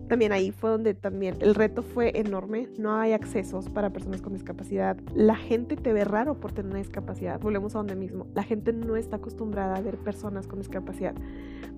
También 0.07 0.31
ahí 0.31 0.51
fue 0.51 0.69
donde 0.69 0.93
también 0.93 1.35
el 1.39 1.55
reto 1.55 1.81
fue 1.81 2.11
enorme, 2.19 2.69
no 2.77 2.95
hay 2.95 3.13
accesos 3.13 3.69
para 3.69 3.91
personas 3.91 4.21
con 4.21 4.33
discapacidad, 4.33 4.97
la 5.15 5.35
gente 5.35 5.75
te 5.75 5.93
ve 5.93 6.03
raro 6.03 6.39
por 6.39 6.51
tener 6.51 6.71
una 6.71 6.79
discapacidad, 6.79 7.39
volvemos 7.39 7.73
a 7.73 7.79
donde 7.79 7.95
mismo, 7.95 8.27
la 8.35 8.43
gente 8.43 8.73
no 8.73 8.97
está 8.97 9.15
acostumbrada 9.15 9.77
a 9.77 9.81
ver 9.81 9.97
personas 9.97 10.45
con 10.45 10.59
discapacidad, 10.59 11.15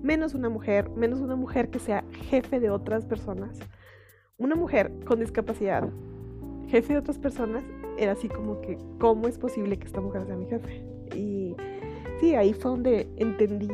menos 0.02 0.34
una 0.34 0.48
mujer, 0.48 0.90
menos 0.90 1.20
una 1.20 1.36
mujer 1.36 1.70
que 1.70 1.78
sea 1.78 2.04
jefe 2.28 2.60
de 2.60 2.68
otras 2.70 3.06
personas. 3.06 3.58
Una 4.38 4.54
mujer 4.54 4.92
con 5.06 5.20
discapacidad, 5.20 5.88
jefe 6.68 6.92
de 6.92 6.98
otras 6.98 7.18
personas, 7.18 7.64
era 7.96 8.12
así 8.12 8.28
como 8.28 8.60
que, 8.60 8.76
¿cómo 8.98 9.28
es 9.28 9.38
posible 9.38 9.78
que 9.78 9.86
esta 9.86 10.02
mujer 10.02 10.26
sea 10.26 10.36
mi 10.36 10.46
jefe? 10.46 10.84
Y 11.14 11.56
sí, 12.26 12.34
ahí 12.34 12.52
fue 12.52 12.72
donde 12.72 13.08
entendí 13.16 13.68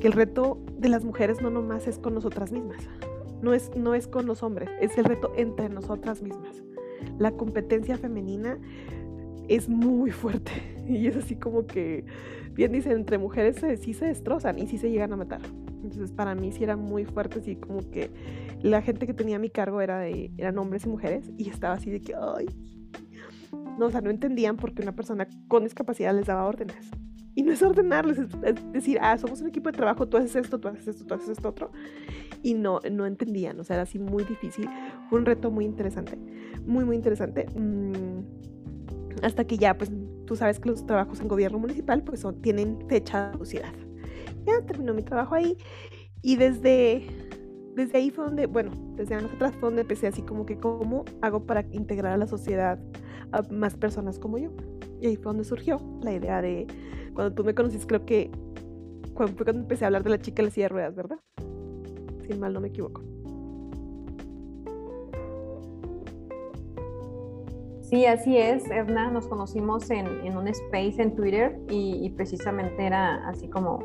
que 0.00 0.06
el 0.06 0.12
reto 0.14 0.58
de 0.78 0.88
las 0.88 1.04
mujeres 1.04 1.42
no 1.42 1.50
nomás 1.50 1.86
es 1.86 1.98
con 1.98 2.14
nosotras 2.14 2.50
mismas, 2.50 2.80
no 3.42 3.52
es, 3.52 3.70
no 3.76 3.94
es 3.94 4.06
con 4.06 4.26
los 4.26 4.42
hombres, 4.42 4.70
es 4.80 4.96
el 4.96 5.04
reto 5.04 5.32
entre 5.36 5.68
nosotras 5.68 6.22
mismas. 6.22 6.62
La 7.18 7.32
competencia 7.32 7.98
femenina 7.98 8.58
es 9.48 9.68
muy 9.68 10.10
fuerte 10.10 10.52
y 10.88 11.06
es 11.06 11.16
así 11.16 11.36
como 11.36 11.66
que, 11.66 12.06
bien 12.52 12.72
dicen, 12.72 12.92
entre 12.92 13.18
mujeres 13.18 13.62
sí 13.80 13.92
se 13.92 14.06
destrozan 14.06 14.58
y 14.58 14.66
sí 14.66 14.78
se 14.78 14.90
llegan 14.90 15.12
a 15.12 15.16
matar. 15.16 15.42
Entonces 15.82 16.10
para 16.12 16.34
mí 16.34 16.52
sí 16.52 16.64
era 16.64 16.76
muy 16.76 17.04
fuerte, 17.04 17.40
así 17.40 17.56
como 17.56 17.80
que 17.90 18.10
la 18.62 18.80
gente 18.80 19.06
que 19.06 19.12
tenía 19.12 19.38
mi 19.38 19.50
cargo 19.50 19.82
era 19.82 19.98
de, 19.98 20.30
eran 20.38 20.56
hombres 20.56 20.86
y 20.86 20.88
mujeres 20.88 21.30
y 21.36 21.50
estaba 21.50 21.74
así 21.74 21.90
de 21.90 22.00
que, 22.00 22.14
ay, 22.14 22.46
no, 23.78 23.86
o 23.86 23.90
sea, 23.90 24.00
no 24.00 24.08
entendían 24.08 24.56
por 24.56 24.72
qué 24.72 24.80
una 24.80 24.96
persona 24.96 25.28
con 25.48 25.64
discapacidad 25.64 26.14
les 26.14 26.26
daba 26.26 26.46
órdenes. 26.46 26.90
Y 27.34 27.42
no 27.42 27.52
es 27.52 27.62
ordenarles, 27.62 28.18
es, 28.18 28.72
decir, 28.72 28.98
ah, 29.00 29.18
somos 29.18 29.40
un 29.40 29.48
equipo 29.48 29.70
de 29.70 29.76
trabajo, 29.76 30.06
tú 30.06 30.16
haces 30.16 30.36
esto, 30.36 30.58
tú 30.60 30.68
haces 30.68 30.86
esto, 30.86 31.04
tú 31.04 31.14
haces 31.14 31.30
esto 31.30 31.48
otro. 31.48 31.70
Y 32.42 32.54
no, 32.54 32.80
no 32.90 33.06
entendían, 33.06 33.58
o 33.58 33.64
sea, 33.64 33.76
era 33.76 33.82
así 33.82 33.98
muy 33.98 34.24
difícil. 34.24 34.68
Fue 35.08 35.18
un 35.18 35.26
reto 35.26 35.50
muy 35.50 35.64
interesante, 35.64 36.16
muy, 36.64 36.84
muy 36.84 36.96
interesante. 36.96 37.46
Mm, 37.56 38.20
hasta 39.22 39.44
que 39.44 39.58
ya, 39.58 39.76
pues, 39.76 39.90
tú 40.26 40.36
sabes 40.36 40.60
que 40.60 40.68
los 40.68 40.86
trabajos 40.86 41.20
en 41.20 41.28
gobierno 41.28 41.58
municipal, 41.58 42.02
pues, 42.02 42.20
son, 42.20 42.40
tienen 42.40 42.78
fecha 42.88 43.26
de 43.26 43.32
caducidad. 43.32 43.72
Ya 44.46 44.60
terminó 44.66 44.94
mi 44.94 45.02
trabajo 45.02 45.34
ahí 45.34 45.56
y 46.22 46.36
desde, 46.36 47.02
desde 47.74 47.98
ahí 47.98 48.10
fue 48.10 48.24
donde, 48.24 48.46
bueno, 48.46 48.70
desde 48.96 49.14
años 49.14 49.32
atrás 49.32 49.52
fue 49.52 49.68
donde 49.68 49.82
empecé 49.82 50.06
así 50.06 50.22
como 50.22 50.46
que, 50.46 50.58
¿cómo 50.58 51.04
hago 51.22 51.44
para 51.44 51.66
integrar 51.72 52.12
a 52.12 52.16
la 52.16 52.26
sociedad 52.26 52.78
a 53.32 53.42
más 53.50 53.74
personas 53.74 54.18
como 54.18 54.38
yo? 54.38 54.50
Y 55.04 55.08
ahí 55.08 55.16
fue 55.16 55.24
donde 55.34 55.44
surgió 55.44 55.82
la 56.00 56.12
idea 56.14 56.40
de 56.40 56.66
cuando 57.12 57.34
tú 57.34 57.44
me 57.44 57.54
conociste, 57.54 57.86
creo 57.86 58.06
que 58.06 58.30
cuando, 59.12 59.36
fue 59.36 59.44
cuando 59.44 59.60
empecé 59.60 59.84
a 59.84 59.88
hablar 59.88 60.02
de 60.02 60.08
la 60.08 60.18
chica 60.18 60.36
de 60.36 60.44
la 60.44 60.50
silla 60.50 60.64
de 60.64 60.68
ruedas, 60.70 60.94
¿verdad? 60.94 61.18
Si 62.26 62.32
mal 62.38 62.54
no 62.54 62.62
me 62.62 62.68
equivoco. 62.68 63.02
Sí, 67.82 68.06
así 68.06 68.38
es, 68.38 68.64
Erna. 68.70 69.10
Nos 69.10 69.26
conocimos 69.26 69.90
en, 69.90 70.08
un 70.38 70.48
space 70.48 71.02
en 71.02 71.14
Twitter 71.14 71.60
y, 71.68 72.08
precisamente 72.16 72.86
era 72.86 73.28
así 73.28 73.46
como, 73.48 73.80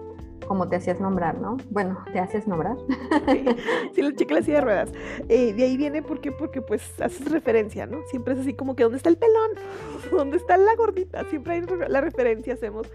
como 0.49 0.67
te 0.67 0.75
hacías 0.75 0.99
nombrar, 0.99 1.39
¿no? 1.39 1.57
Bueno, 1.69 2.03
te 2.11 2.19
haces 2.19 2.47
nombrar. 2.47 2.75
Sí, 3.93 4.01
la 4.01 4.15
chica 4.15 4.33
la 4.33 4.41
silla 4.41 4.57
de 4.57 4.61
ruedas. 4.61 4.91
Eh, 5.29 5.53
de 5.53 5.63
ahí 5.63 5.77
viene 5.77 6.01
porque, 6.01 6.31
porque 6.31 6.61
pues 6.61 6.81
haces 6.99 7.31
referencia, 7.31 7.85
¿no? 7.85 8.01
Siempre 8.09 8.33
es 8.33 8.39
así 8.39 8.53
como 8.53 8.75
que 8.75 8.83
¿dónde 8.83 8.97
está 8.97 9.09
el 9.09 9.17
pelón? 9.17 9.51
¿Dónde 10.11 10.37
está 10.37 10.57
la 10.57 10.75
gordita? 10.75 11.23
Siempre 11.25 11.53
hay 11.53 11.63
la 11.87 12.01
referencia 12.01 12.55
hacemos. 12.55 12.87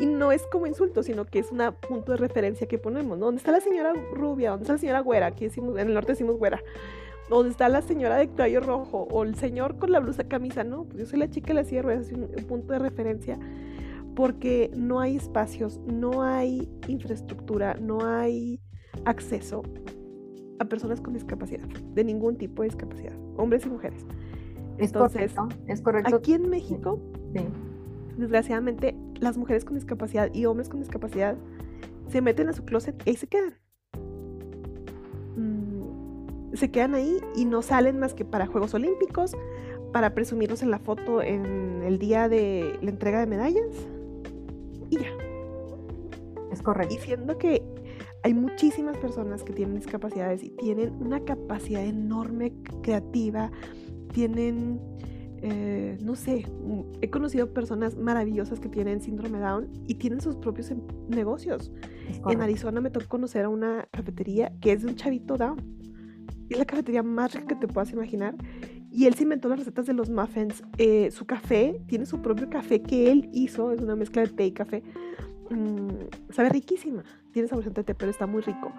Y 0.00 0.06
no 0.06 0.32
es 0.32 0.42
como 0.50 0.66
insulto, 0.66 1.04
sino 1.04 1.26
que 1.26 1.38
es 1.38 1.52
un 1.52 1.60
punto 1.88 2.12
de 2.12 2.18
referencia 2.18 2.66
que 2.66 2.78
ponemos, 2.78 3.18
¿no? 3.18 3.26
¿Dónde 3.26 3.38
está 3.38 3.52
la 3.52 3.60
señora 3.60 3.92
rubia? 4.12 4.50
¿Dónde 4.50 4.64
está 4.64 4.72
la 4.72 4.78
señora 4.80 5.00
güera? 5.00 5.26
Aquí 5.26 5.44
decimos, 5.44 5.78
en 5.78 5.88
el 5.88 5.94
norte 5.94 6.12
decimos 6.12 6.38
güera. 6.38 6.60
¿Dónde 7.28 7.50
está 7.50 7.68
la 7.68 7.82
señora 7.82 8.16
de 8.16 8.28
cabello 8.28 8.60
rojo? 8.60 9.06
O 9.12 9.22
el 9.22 9.36
señor 9.36 9.78
con 9.78 9.92
la 9.92 10.00
blusa 10.00 10.24
camisa, 10.24 10.64
¿no? 10.64 10.84
Pues 10.84 10.98
yo 10.98 11.06
soy 11.06 11.20
la 11.20 11.30
chica 11.30 11.48
de 11.48 11.54
la 11.54 11.64
silla 11.64 11.78
de 11.78 11.82
ruedas, 11.82 12.08
es 12.08 12.12
un 12.12 12.26
punto 12.48 12.72
de 12.72 12.80
referencia 12.80 13.38
porque 14.20 14.70
no 14.76 15.00
hay 15.00 15.16
espacios, 15.16 15.80
no 15.86 16.22
hay 16.22 16.68
infraestructura, 16.88 17.72
no 17.80 18.04
hay 18.04 18.60
acceso 19.06 19.62
a 20.58 20.66
personas 20.66 21.00
con 21.00 21.14
discapacidad, 21.14 21.66
de 21.94 22.04
ningún 22.04 22.36
tipo 22.36 22.60
de 22.60 22.68
discapacidad, 22.68 23.14
hombres 23.38 23.64
y 23.64 23.70
mujeres. 23.70 24.04
Es 24.76 24.92
correcto, 24.92 25.48
es 25.68 25.80
correcto. 25.80 26.14
Aquí 26.14 26.34
en 26.34 26.50
México, 26.50 27.00
desgraciadamente, 28.18 28.94
las 29.20 29.38
mujeres 29.38 29.64
con 29.64 29.76
discapacidad 29.76 30.28
y 30.34 30.44
hombres 30.44 30.68
con 30.68 30.80
discapacidad 30.80 31.38
se 32.08 32.20
meten 32.20 32.50
a 32.50 32.52
su 32.52 32.62
closet 32.66 33.02
y 33.06 33.10
ahí 33.10 33.16
se 33.16 33.26
quedan. 33.26 33.54
Mm, 35.34 36.56
se 36.56 36.70
quedan 36.70 36.94
ahí 36.94 37.16
y 37.34 37.46
no 37.46 37.62
salen 37.62 37.98
más 37.98 38.12
que 38.12 38.26
para 38.26 38.44
Juegos 38.44 38.74
Olímpicos, 38.74 39.34
para 39.94 40.12
presumirlos 40.12 40.62
en 40.62 40.70
la 40.70 40.78
foto 40.78 41.22
en 41.22 41.82
el 41.84 41.98
día 41.98 42.28
de 42.28 42.78
la 42.82 42.90
entrega 42.90 43.18
de 43.20 43.26
medallas. 43.26 43.88
Es 46.50 46.62
correcto. 46.62 46.94
Y 46.94 46.98
siendo 46.98 47.38
que 47.38 47.62
hay 48.22 48.34
muchísimas 48.34 48.96
personas 48.98 49.42
que 49.42 49.52
tienen 49.52 49.76
discapacidades 49.76 50.42
y 50.42 50.50
tienen 50.50 50.94
una 51.00 51.20
capacidad 51.24 51.84
enorme 51.84 52.52
creativa, 52.82 53.50
tienen, 54.12 54.80
eh, 55.42 55.96
no 56.02 56.14
sé, 56.14 56.44
he 57.00 57.10
conocido 57.10 57.52
personas 57.52 57.96
maravillosas 57.96 58.60
que 58.60 58.68
tienen 58.68 59.00
síndrome 59.00 59.38
Down 59.38 59.68
y 59.86 59.94
tienen 59.94 60.20
sus 60.20 60.36
propios 60.36 60.70
em, 60.70 60.80
negocios. 61.08 61.72
En 62.28 62.42
Arizona 62.42 62.80
me 62.80 62.90
tocó 62.90 63.08
conocer 63.08 63.44
a 63.44 63.48
una 63.48 63.88
cafetería 63.92 64.52
que 64.60 64.72
es 64.72 64.82
de 64.82 64.88
un 64.88 64.96
chavito 64.96 65.36
Down. 65.36 65.58
Es 66.50 66.58
la 66.58 66.64
cafetería 66.64 67.02
más 67.02 67.32
rica 67.32 67.46
que 67.46 67.54
te 67.54 67.68
puedas 67.68 67.92
imaginar. 67.92 68.34
Y 68.92 69.06
él 69.06 69.14
se 69.14 69.22
inventó 69.22 69.48
las 69.48 69.60
recetas 69.60 69.86
de 69.86 69.94
los 69.94 70.10
muffins. 70.10 70.64
Eh, 70.76 71.12
su 71.12 71.24
café, 71.24 71.80
tiene 71.86 72.06
su 72.06 72.20
propio 72.20 72.50
café 72.50 72.82
que 72.82 73.12
él 73.12 73.30
hizo, 73.32 73.70
es 73.70 73.80
una 73.80 73.94
mezcla 73.94 74.22
de 74.22 74.28
té 74.28 74.46
y 74.46 74.52
café 74.52 74.82
Mm, 75.50 76.32
sabe 76.32 76.48
riquísima, 76.48 77.02
tiene 77.32 77.48
sabor 77.48 77.64
de 77.72 77.84
té, 77.84 77.94
pero 77.94 78.10
está 78.10 78.26
muy 78.26 78.42
rico. 78.42 78.72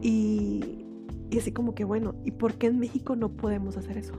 Y, 0.00 0.84
y 1.30 1.38
así 1.38 1.52
como 1.52 1.74
que 1.74 1.84
bueno, 1.84 2.14
¿y 2.24 2.30
por 2.30 2.54
qué 2.54 2.68
en 2.68 2.78
México 2.78 3.16
no 3.16 3.30
podemos 3.30 3.76
hacer 3.76 3.98
eso? 3.98 4.14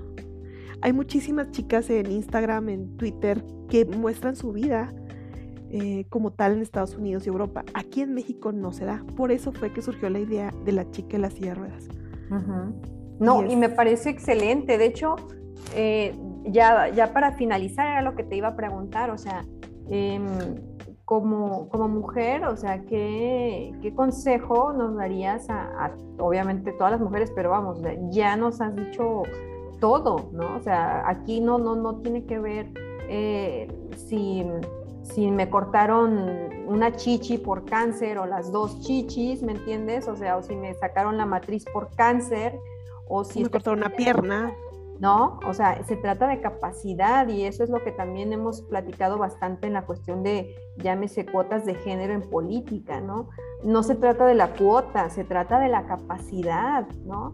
Hay 0.82 0.94
muchísimas 0.94 1.52
chicas 1.52 1.90
en 1.90 2.12
Instagram, 2.12 2.70
en 2.70 2.98
Twitter, 2.98 3.44
que 3.70 3.86
muestran 3.86 4.36
su 4.36 4.52
vida 4.52 4.94
eh, 5.72 6.06
como 6.10 6.32
tal 6.32 6.54
en 6.54 6.62
Estados 6.62 6.96
Unidos 6.96 7.26
y 7.26 7.30
Europa. 7.30 7.66
Aquí 7.74 8.02
en 8.02 8.14
México 8.14 8.52
no 8.52 8.72
se 8.72 8.86
da. 8.86 9.04
Por 9.18 9.32
eso 9.32 9.52
fue 9.52 9.74
que 9.74 9.82
surgió 9.82 10.10
la 10.10 10.20
idea 10.20 10.54
de 10.64 10.72
la 10.72 10.90
chica 10.92 11.16
en 11.16 11.24
la 11.24 11.30
silla 11.30 11.50
de 11.50 11.56
ruedas. 11.56 11.88
No, 13.20 13.46
y, 13.46 13.56
me 13.56 13.70
parece 13.70 14.10
excelente. 14.10 14.78
De 14.78 14.86
hecho, 14.86 15.16
eh, 15.76 16.16
ya, 16.46 16.90
ya 16.90 17.14
para 17.14 17.32
finalizar 17.34 17.88
era 17.88 18.02
lo 18.02 18.16
que 18.16 18.24
te 18.24 18.36
iba 18.36 18.50
a 18.50 18.56
preguntar, 18.56 19.10
o 19.10 19.18
sea, 19.18 19.46
em, 19.90 20.24
como, 21.06 21.70
como 21.70 21.88
mujer, 21.88 22.46
o 22.46 22.58
sea, 22.58 22.82
¿qué, 22.84 23.74
¿qué, 23.82 23.94
consejo 23.94 24.74
nos 24.74 24.96
darías 24.96 25.48
a, 25.50 25.92
obviamente, 26.18 26.72
todas 26.74 26.94
las 26.94 27.02
mujeres, 27.02 27.32
pero 27.36 27.52
vamos, 27.52 27.80
ya 28.10 28.36
nos 28.36 28.60
has 28.60 28.76
dicho 28.76 29.22
todo, 29.80 30.30
¿no? 30.34 30.56
O 30.56 30.60
sea, 30.62 31.08
aquí 31.08 31.42
no, 31.42 31.60
no, 31.60 31.76
no 31.76 31.98
tiene 31.98 32.26
que 32.26 32.40
ver 32.40 32.72
eh, 33.08 33.68
si, 34.08 34.46
si 35.04 35.30
me 35.30 35.48
cortaron 35.48 36.28
una 36.66 36.96
chichi 36.96 37.38
por 37.38 37.66
cáncer 37.66 38.18
o 38.18 38.26
las 38.26 38.52
dos 38.52 38.82
chichis, 38.82 39.44
¿me 39.44 39.52
entiendes? 39.52 40.08
O 40.08 40.16
sea, 40.16 40.38
o 40.38 40.42
si 40.42 40.56
me 40.56 40.74
sacaron 40.74 41.18
la 41.18 41.28
matriz 41.28 41.66
por 41.72 41.90
cáncer, 41.96 42.60
o 43.08 43.24
si... 43.24 43.44
Me 43.44 43.50
cortaron 43.50 43.80
una 43.80 43.90
pierna. 43.90 44.56
¿No? 45.00 45.40
O 45.46 45.54
sea, 45.54 45.84
se 45.86 45.98
trata 45.98 46.28
de 46.28 46.42
capacidad 46.42 47.28
y 47.28 47.44
eso 47.44 47.64
es 47.64 47.70
lo 47.70 47.84
que 47.84 47.92
también 47.92 48.32
hemos 48.34 48.62
platicado 48.64 49.18
bastante 49.18 49.68
en 49.68 49.74
la 49.74 49.86
cuestión 49.86 50.24
de, 50.24 50.56
llámese, 50.78 51.26
cuotas 51.26 51.66
de 51.66 51.76
género 51.76 52.14
en 52.14 52.22
política, 52.30 53.02
¿no? 53.02 53.30
No 53.64 53.84
se 53.84 53.96
trata 53.96 54.26
de 54.26 54.36
la 54.36 54.54
cuota, 54.54 55.10
se 55.10 55.24
trata 55.24 55.60
de 55.60 55.70
la 55.70 55.86
capacidad, 55.86 56.88
¿no? 57.06 57.34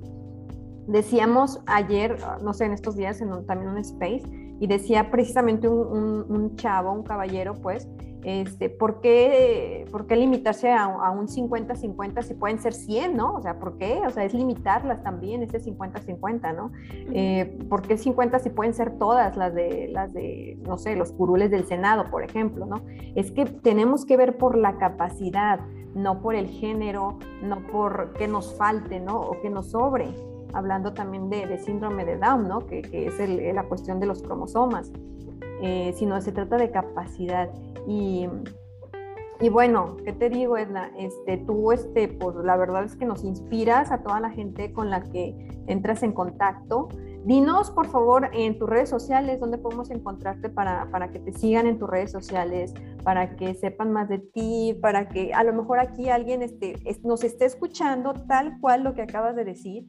Decíamos 0.88 1.62
ayer, 1.67 2.17
no 2.41 2.54
sé, 2.54 2.65
en 2.65 2.74
estos 2.74 2.95
días, 2.95 3.21
en 3.21 3.45
también 3.45 3.71
un 3.71 3.78
space, 3.78 4.24
y 4.62 4.67
decía 4.67 5.10
precisamente 5.10 5.67
un, 5.67 6.56
chavo, 6.56 6.91
un 6.91 7.02
caballero, 7.02 7.56
pues, 7.56 7.89
este, 8.24 8.69
¿por, 8.69 9.02
qué, 9.02 9.86
¿por 9.91 10.06
qué 10.06 10.15
limitarse 10.15 10.71
a, 10.71 10.88
un 10.88 11.28
50-50 11.28 12.21
si 12.21 12.36
pueden 12.36 12.60
ser 12.60 12.74
100, 12.76 13.17
¿no? 13.17 13.34
O 13.34 13.41
sea, 13.41 13.58
¿por 13.58 13.80
qué? 13.80 14.04
O 14.06 14.12
sea, 14.12 14.24
es 14.24 14.36
limitarlas 14.36 15.02
también, 15.02 15.41
ese 15.41 15.60
50-50, 15.60 16.56
¿no? 16.56 16.71
Eh, 17.12 17.58
¿Por 17.69 17.82
qué 17.82 17.97
50 17.97 18.38
si 18.38 18.52
pueden 18.52 18.76
ser 18.76 19.00
todas 19.00 19.36
las 19.36 19.56
de, 19.56 19.88
las 19.88 20.13
de, 20.13 20.60
no 20.62 20.78
sé, 20.78 20.95
los 20.95 21.12
curules 21.12 21.50
del 21.50 21.65
Senado, 21.65 22.06
por 22.12 22.24
ejemplo, 22.24 22.67
¿no? 22.67 22.84
Es 23.15 23.32
que 23.32 23.45
tenemos 23.45 24.06
que 24.06 24.15
ver 24.15 24.38
por 24.38 24.56
la 24.56 24.78
capacidad, 24.78 25.60
no 25.95 26.21
por 26.21 26.36
el 26.36 26.45
género, 26.45 27.17
no 27.41 27.65
por 27.65 28.13
qué 28.13 28.28
nos 28.28 28.56
falte, 28.56 29.00
¿no? 29.00 29.19
O 29.21 29.41
que 29.41 29.50
nos 29.50 29.71
sobre 29.71 30.13
hablando 30.53 30.93
también 30.93 31.29
de, 31.29 31.57
síndrome 31.59 32.05
de 32.05 32.17
Down, 32.17 32.47
¿no? 32.47 32.65
que, 32.65 32.81
es 32.91 33.53
la 33.55 33.63
cuestión 33.63 33.99
de 33.99 34.05
los 34.05 34.21
cromosomas, 34.21 34.91
eh, 35.61 35.93
sino 35.95 36.19
se 36.21 36.31
trata 36.31 36.57
de 36.57 36.71
capacidad. 36.71 37.49
Y, 37.87 38.27
y, 39.39 39.49
bueno, 39.49 39.97
¿qué 40.03 40.13
te 40.13 40.29
digo, 40.29 40.57
Edna? 40.57 40.91
Este, 40.97 41.37
tú, 41.37 41.71
este, 41.71 42.07
pues 42.07 42.35
la 42.37 42.57
verdad 42.57 42.83
es 42.83 42.95
que 42.95 43.05
nos 43.05 43.23
inspiras 43.23 43.91
a 43.91 44.03
toda 44.03 44.19
la 44.19 44.29
gente 44.29 44.71
con 44.73 44.89
la 44.89 45.01
que 45.01 45.35
entras 45.67 46.03
en 46.03 46.13
contacto. 46.13 46.89
Dinos, 47.23 47.69
por 47.69 47.87
favor, 47.87 48.31
en 48.33 48.57
tus 48.57 48.67
redes 48.67 48.89
sociales, 48.89 49.39
dónde 49.39 49.59
podemos 49.59 49.91
encontrarte 49.91 50.49
para, 50.49 50.89
para, 50.89 51.11
que 51.11 51.19
te 51.19 51.33
sigan 51.33 51.67
en 51.67 51.77
tus 51.77 51.87
redes 51.87 52.11
sociales, 52.11 52.73
para 53.03 53.35
que 53.35 53.53
sepan 53.53 53.91
más 53.91 54.09
de 54.09 54.17
ti, 54.17 54.75
para 54.81 55.07
que 55.07 55.31
a 55.31 55.43
lo 55.43 55.53
mejor 55.53 55.79
aquí 55.79 56.09
alguien 56.09 56.41
este, 56.41 56.73
nos 57.03 57.23
esté 57.23 57.45
escuchando 57.45 58.13
tal 58.13 58.59
cual 58.59 58.83
lo 58.83 58.95
que 58.95 59.03
acabas 59.03 59.35
de 59.35 59.45
decir 59.45 59.85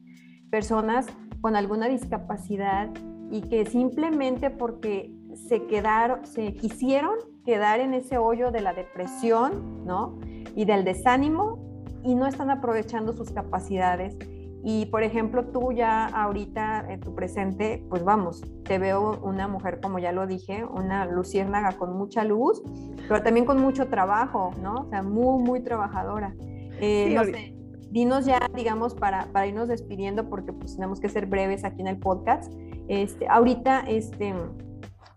personas 0.53 1.07
con 1.41 1.55
alguna 1.55 1.87
discapacidad 1.87 2.87
y 3.31 3.41
que 3.41 3.65
simplemente 3.65 4.51
porque 4.51 5.11
se 5.33 5.65
quedaron, 5.65 6.27
se 6.27 6.53
quisieron 6.53 7.15
quedar 7.43 7.79
en 7.79 7.95
ese 7.95 8.19
hoyo 8.19 8.51
de 8.51 8.61
la 8.61 8.75
depresión, 8.75 9.83
¿no? 9.83 10.19
Y 10.55 10.65
del 10.65 10.83
desánimo 10.85 11.57
y 12.03 12.13
no 12.13 12.27
están 12.27 12.51
aprovechando 12.51 13.13
sus 13.13 13.31
capacidades. 13.31 14.15
Y 14.63 14.85
por 14.85 15.01
ejemplo, 15.01 15.43
tú 15.45 15.71
ya 15.71 16.05
ahorita 16.05 16.85
en 16.87 16.99
tu 16.99 17.15
presente, 17.15 17.83
pues 17.89 18.03
vamos, 18.03 18.43
te 18.63 18.77
veo 18.77 19.19
una 19.23 19.47
mujer, 19.47 19.79
como 19.81 19.97
ya 19.97 20.11
lo 20.11 20.27
dije, 20.27 20.63
una 20.65 21.07
luciérnaga 21.07 21.71
con 21.79 21.97
mucha 21.97 22.23
luz, 22.23 22.61
pero 23.07 23.23
también 23.23 23.47
con 23.47 23.59
mucho 23.59 23.87
trabajo, 23.87 24.51
¿no? 24.61 24.81
O 24.81 24.89
sea, 24.91 25.01
muy, 25.01 25.41
muy 25.41 25.61
trabajadora. 25.61 26.35
Eh, 26.79 27.11
no 27.15 27.23
sé, 27.23 27.52
dinos 27.93 28.25
ya, 28.25 28.39
digamos, 28.55 28.95
para, 28.95 29.27
para 29.31 29.45
irnos 29.47 29.67
despidiendo, 29.67 30.27
porque 30.27 30.51
pues 30.51 30.75
tenemos 30.75 30.99
que 30.99 31.09
ser 31.09 31.27
breves 31.27 31.63
aquí 31.63 31.81
en 31.81 31.87
el 31.87 31.97
podcast. 31.97 32.51
Este, 32.87 33.27
ahorita, 33.27 33.81
este, 33.81 34.33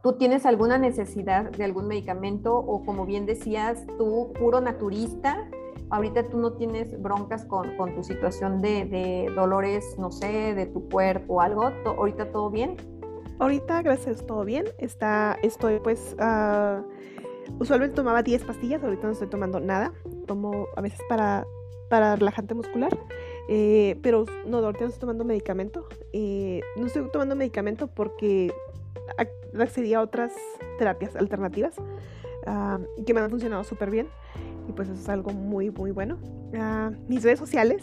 ¿tú 0.02 0.12
tienes 0.12 0.44
alguna 0.44 0.76
necesidad 0.76 1.50
de 1.50 1.64
algún 1.64 1.88
medicamento 1.88 2.54
o 2.54 2.84
como 2.84 3.06
bien 3.06 3.24
decías, 3.24 3.86
tú 3.96 4.32
puro 4.38 4.60
naturista? 4.60 5.48
Ahorita 5.88 6.28
tú 6.28 6.36
no 6.38 6.52
tienes 6.52 7.00
broncas 7.00 7.46
con, 7.46 7.76
con 7.76 7.94
tu 7.94 8.04
situación 8.04 8.60
de, 8.60 8.84
de, 8.84 9.32
dolores, 9.34 9.96
no 9.98 10.12
sé, 10.12 10.54
de 10.54 10.66
tu 10.66 10.86
cuerpo 10.90 11.36
o 11.36 11.40
algo. 11.40 11.72
¿Ahorita 11.86 12.30
todo 12.30 12.50
bien? 12.50 12.76
Ahorita, 13.38 13.82
gracias, 13.82 14.26
todo 14.26 14.44
bien. 14.44 14.66
Está, 14.78 15.38
estoy 15.42 15.80
pues... 15.80 16.14
Uh, 16.20 16.82
usualmente 17.60 17.94
tomaba 17.94 18.22
10 18.22 18.44
pastillas, 18.44 18.82
ahorita 18.82 19.06
no 19.06 19.12
estoy 19.12 19.28
tomando 19.28 19.60
nada. 19.60 19.92
Tomo 20.26 20.66
a 20.76 20.80
veces 20.80 21.00
para 21.08 21.46
para 21.88 22.16
relajante 22.16 22.54
muscular. 22.54 22.96
Eh, 23.48 23.98
pero 24.02 24.26
no, 24.46 24.58
ahorita 24.58 24.84
no 24.84 24.86
estoy 24.88 25.00
tomando 25.00 25.24
medicamento. 25.24 25.86
Eh, 26.12 26.60
no 26.76 26.86
estoy 26.86 27.08
tomando 27.10 27.36
medicamento 27.36 27.86
porque 27.88 28.52
accedí 29.58 29.94
a 29.94 30.00
otras 30.00 30.32
terapias 30.78 31.14
alternativas 31.16 31.74
ah, 32.46 32.80
que 33.06 33.14
me 33.14 33.20
han 33.20 33.30
funcionado 33.30 33.64
súper 33.64 33.90
bien. 33.90 34.08
Y 34.68 34.72
pues 34.72 34.88
eso 34.88 35.00
es 35.00 35.08
algo 35.08 35.30
muy, 35.30 35.70
muy 35.70 35.92
bueno. 35.92 36.18
Ah, 36.54 36.90
mis 37.08 37.22
redes 37.22 37.38
sociales. 37.38 37.82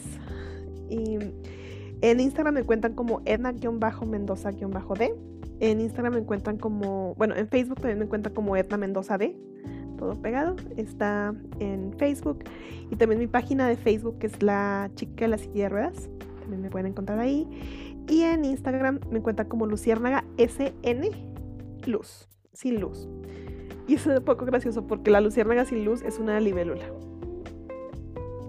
En 0.90 2.20
Instagram 2.20 2.56
me 2.56 2.60
encuentran 2.60 2.94
como 2.94 3.22
Edna-Mendoza-D. 3.26 5.16
En 5.60 5.80
Instagram 5.80 6.14
me 6.14 6.20
encuentran 6.20 6.58
como, 6.58 7.16
bueno, 7.16 7.36
en 7.36 7.48
Facebook 7.48 7.78
también 7.78 8.00
me 8.00 8.06
encuentran 8.06 8.36
como 8.36 8.58
Edna 8.58 8.76
Mendoza 8.76 9.18
D 9.18 9.38
todo 10.04 10.22
pegado. 10.22 10.56
Está 10.76 11.34
en 11.60 11.94
Facebook 11.98 12.44
y 12.92 12.96
también 12.98 13.20
mi 13.20 13.28
página 13.28 13.68
de 13.68 13.78
Facebook 13.78 14.20
que 14.20 14.28
es 14.28 14.44
la 14.44 14.92
chica 14.96 15.26
de 15.26 15.28
la 15.30 15.38
silla 15.38 15.64
de 15.64 15.70
ruedas. 15.70 16.10
También 16.42 16.62
me 16.62 16.70
pueden 16.70 16.88
encontrar 16.88 17.20
ahí. 17.20 17.48
Y 18.10 18.24
en 18.24 18.44
Instagram 18.44 19.00
me 19.10 19.20
encuentran 19.20 19.48
como 19.48 19.66
Luciérnaga 19.66 20.26
SN 20.38 21.10
Luz, 21.86 22.28
sin 22.52 22.82
luz. 22.82 23.08
Y 23.88 23.96
es 23.96 24.06
un 24.06 24.22
poco 24.24 24.46
gracioso 24.46 24.88
porque 24.88 25.10
la 25.10 25.22
luciérnaga 25.22 25.66
sin 25.66 25.86
luz 25.86 26.02
es 26.02 26.20
una 26.20 26.40
libélula. 26.40 26.86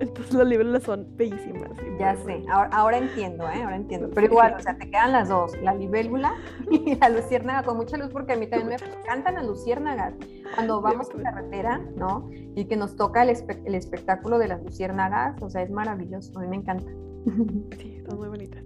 Entonces 0.01 0.35
las 0.35 0.47
libélulas 0.47 0.83
son 0.83 1.07
bellísimas. 1.17 1.71
Ya 1.99 2.17
sé, 2.17 2.43
ahora, 2.49 2.99
entiendo, 2.99 3.45
¿eh? 3.45 3.63
Ahora 3.63 3.77
entiendo. 3.77 4.11
Pero 4.15 4.27
igual, 4.27 4.55
o 4.59 4.61
sea, 4.61 4.77
te 4.77 4.91
quedan 4.91 5.13
las 5.13 5.29
dos, 5.29 5.57
la 5.63 5.75
libélula 5.75 6.35
y 6.71 6.97
la 6.97 7.09
luciérnaga 7.09 7.63
con 7.63 7.77
mucha 7.77 7.97
luz, 7.97 8.11
porque 8.11 8.33
a 8.33 8.37
mí 8.37 8.47
también 8.47 8.81
me 8.81 9.01
encantan 9.01 9.35
las 9.35 9.47
luciérnagas. 9.47 10.15
Cuando 10.55 10.81
vamos 10.81 11.09
en 11.15 11.23
carretera, 11.23 11.81
¿no? 11.97 12.29
Y 12.55 12.67
que 12.67 12.77
nos 12.77 12.97
toca 12.97 13.23
el, 13.23 13.31
espectáculo 13.31 14.39
de 14.39 14.49
las 14.49 14.63
luciérnagas, 14.63 15.41
o 15.43 15.51
sea, 15.51 15.63
es 15.63 15.71
maravilloso, 15.71 16.39
a 16.39 16.43
mí 16.43 16.49
me 16.49 16.57
encanta. 16.57 16.91
Sí, 17.79 18.03
son 18.07 18.19
muy 18.19 18.29
bonitas. 18.29 18.63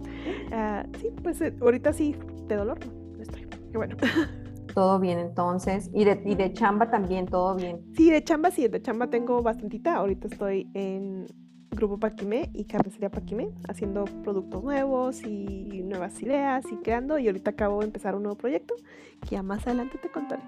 Ah, 0.51 0.85
sí, 0.99 1.09
pues 1.23 1.39
eh, 1.41 1.55
ahorita 1.61 1.93
sí, 1.93 2.15
de 2.47 2.55
dolor 2.55 2.77
no 3.15 3.21
estoy. 3.21 3.47
Qué 3.71 3.77
bueno. 3.77 3.95
Todo 4.73 4.99
bien, 4.99 5.19
entonces. 5.19 5.89
Y 5.93 6.05
de, 6.05 6.21
y 6.25 6.35
de 6.35 6.53
chamba 6.53 6.89
también, 6.89 7.25
todo 7.25 7.55
bien. 7.55 7.81
Sí, 7.95 8.09
de 8.09 8.23
chamba 8.23 8.51
sí, 8.51 8.67
de 8.67 8.81
chamba 8.81 9.07
tengo 9.07 9.41
bastantita. 9.41 9.95
Ahorita 9.95 10.27
estoy 10.27 10.69
en 10.73 11.25
Grupo 11.71 11.99
Paquimé 11.99 12.49
y 12.53 12.65
Carnicería 12.65 13.09
Paquimé, 13.09 13.49
haciendo 13.67 14.05
productos 14.23 14.63
nuevos 14.63 15.21
y 15.23 15.83
nuevas 15.83 16.21
ideas 16.21 16.65
y 16.71 16.75
creando. 16.77 17.17
Y 17.17 17.27
ahorita 17.27 17.51
acabo 17.51 17.79
de 17.79 17.87
empezar 17.87 18.15
un 18.15 18.23
nuevo 18.23 18.37
proyecto 18.37 18.75
que 19.21 19.35
ya 19.35 19.43
más 19.43 19.65
adelante 19.67 19.97
te 19.97 20.09
contaré. 20.09 20.41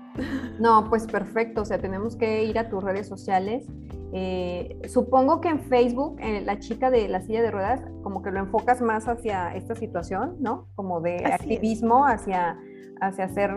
No, 0.59 0.87
pues 0.89 1.05
perfecto. 1.07 1.61
O 1.61 1.65
sea, 1.65 1.79
tenemos 1.79 2.15
que 2.15 2.45
ir 2.45 2.57
a 2.59 2.69
tus 2.69 2.83
redes 2.83 3.07
sociales. 3.07 3.65
Eh, 4.13 4.77
supongo 4.89 5.39
que 5.41 5.49
en 5.49 5.61
Facebook, 5.61 6.17
eh, 6.19 6.41
la 6.41 6.59
chica 6.59 6.91
de 6.91 7.07
la 7.07 7.21
silla 7.21 7.41
de 7.41 7.51
ruedas, 7.51 7.81
como 8.03 8.21
que 8.21 8.31
lo 8.31 8.39
enfocas 8.39 8.81
más 8.81 9.07
hacia 9.07 9.55
esta 9.55 9.75
situación, 9.75 10.35
¿no? 10.39 10.67
Como 10.75 11.01
de 11.01 11.25
activismo, 11.25 12.05
hacia 12.05 12.57
hacia 13.01 13.25
hacer 13.25 13.51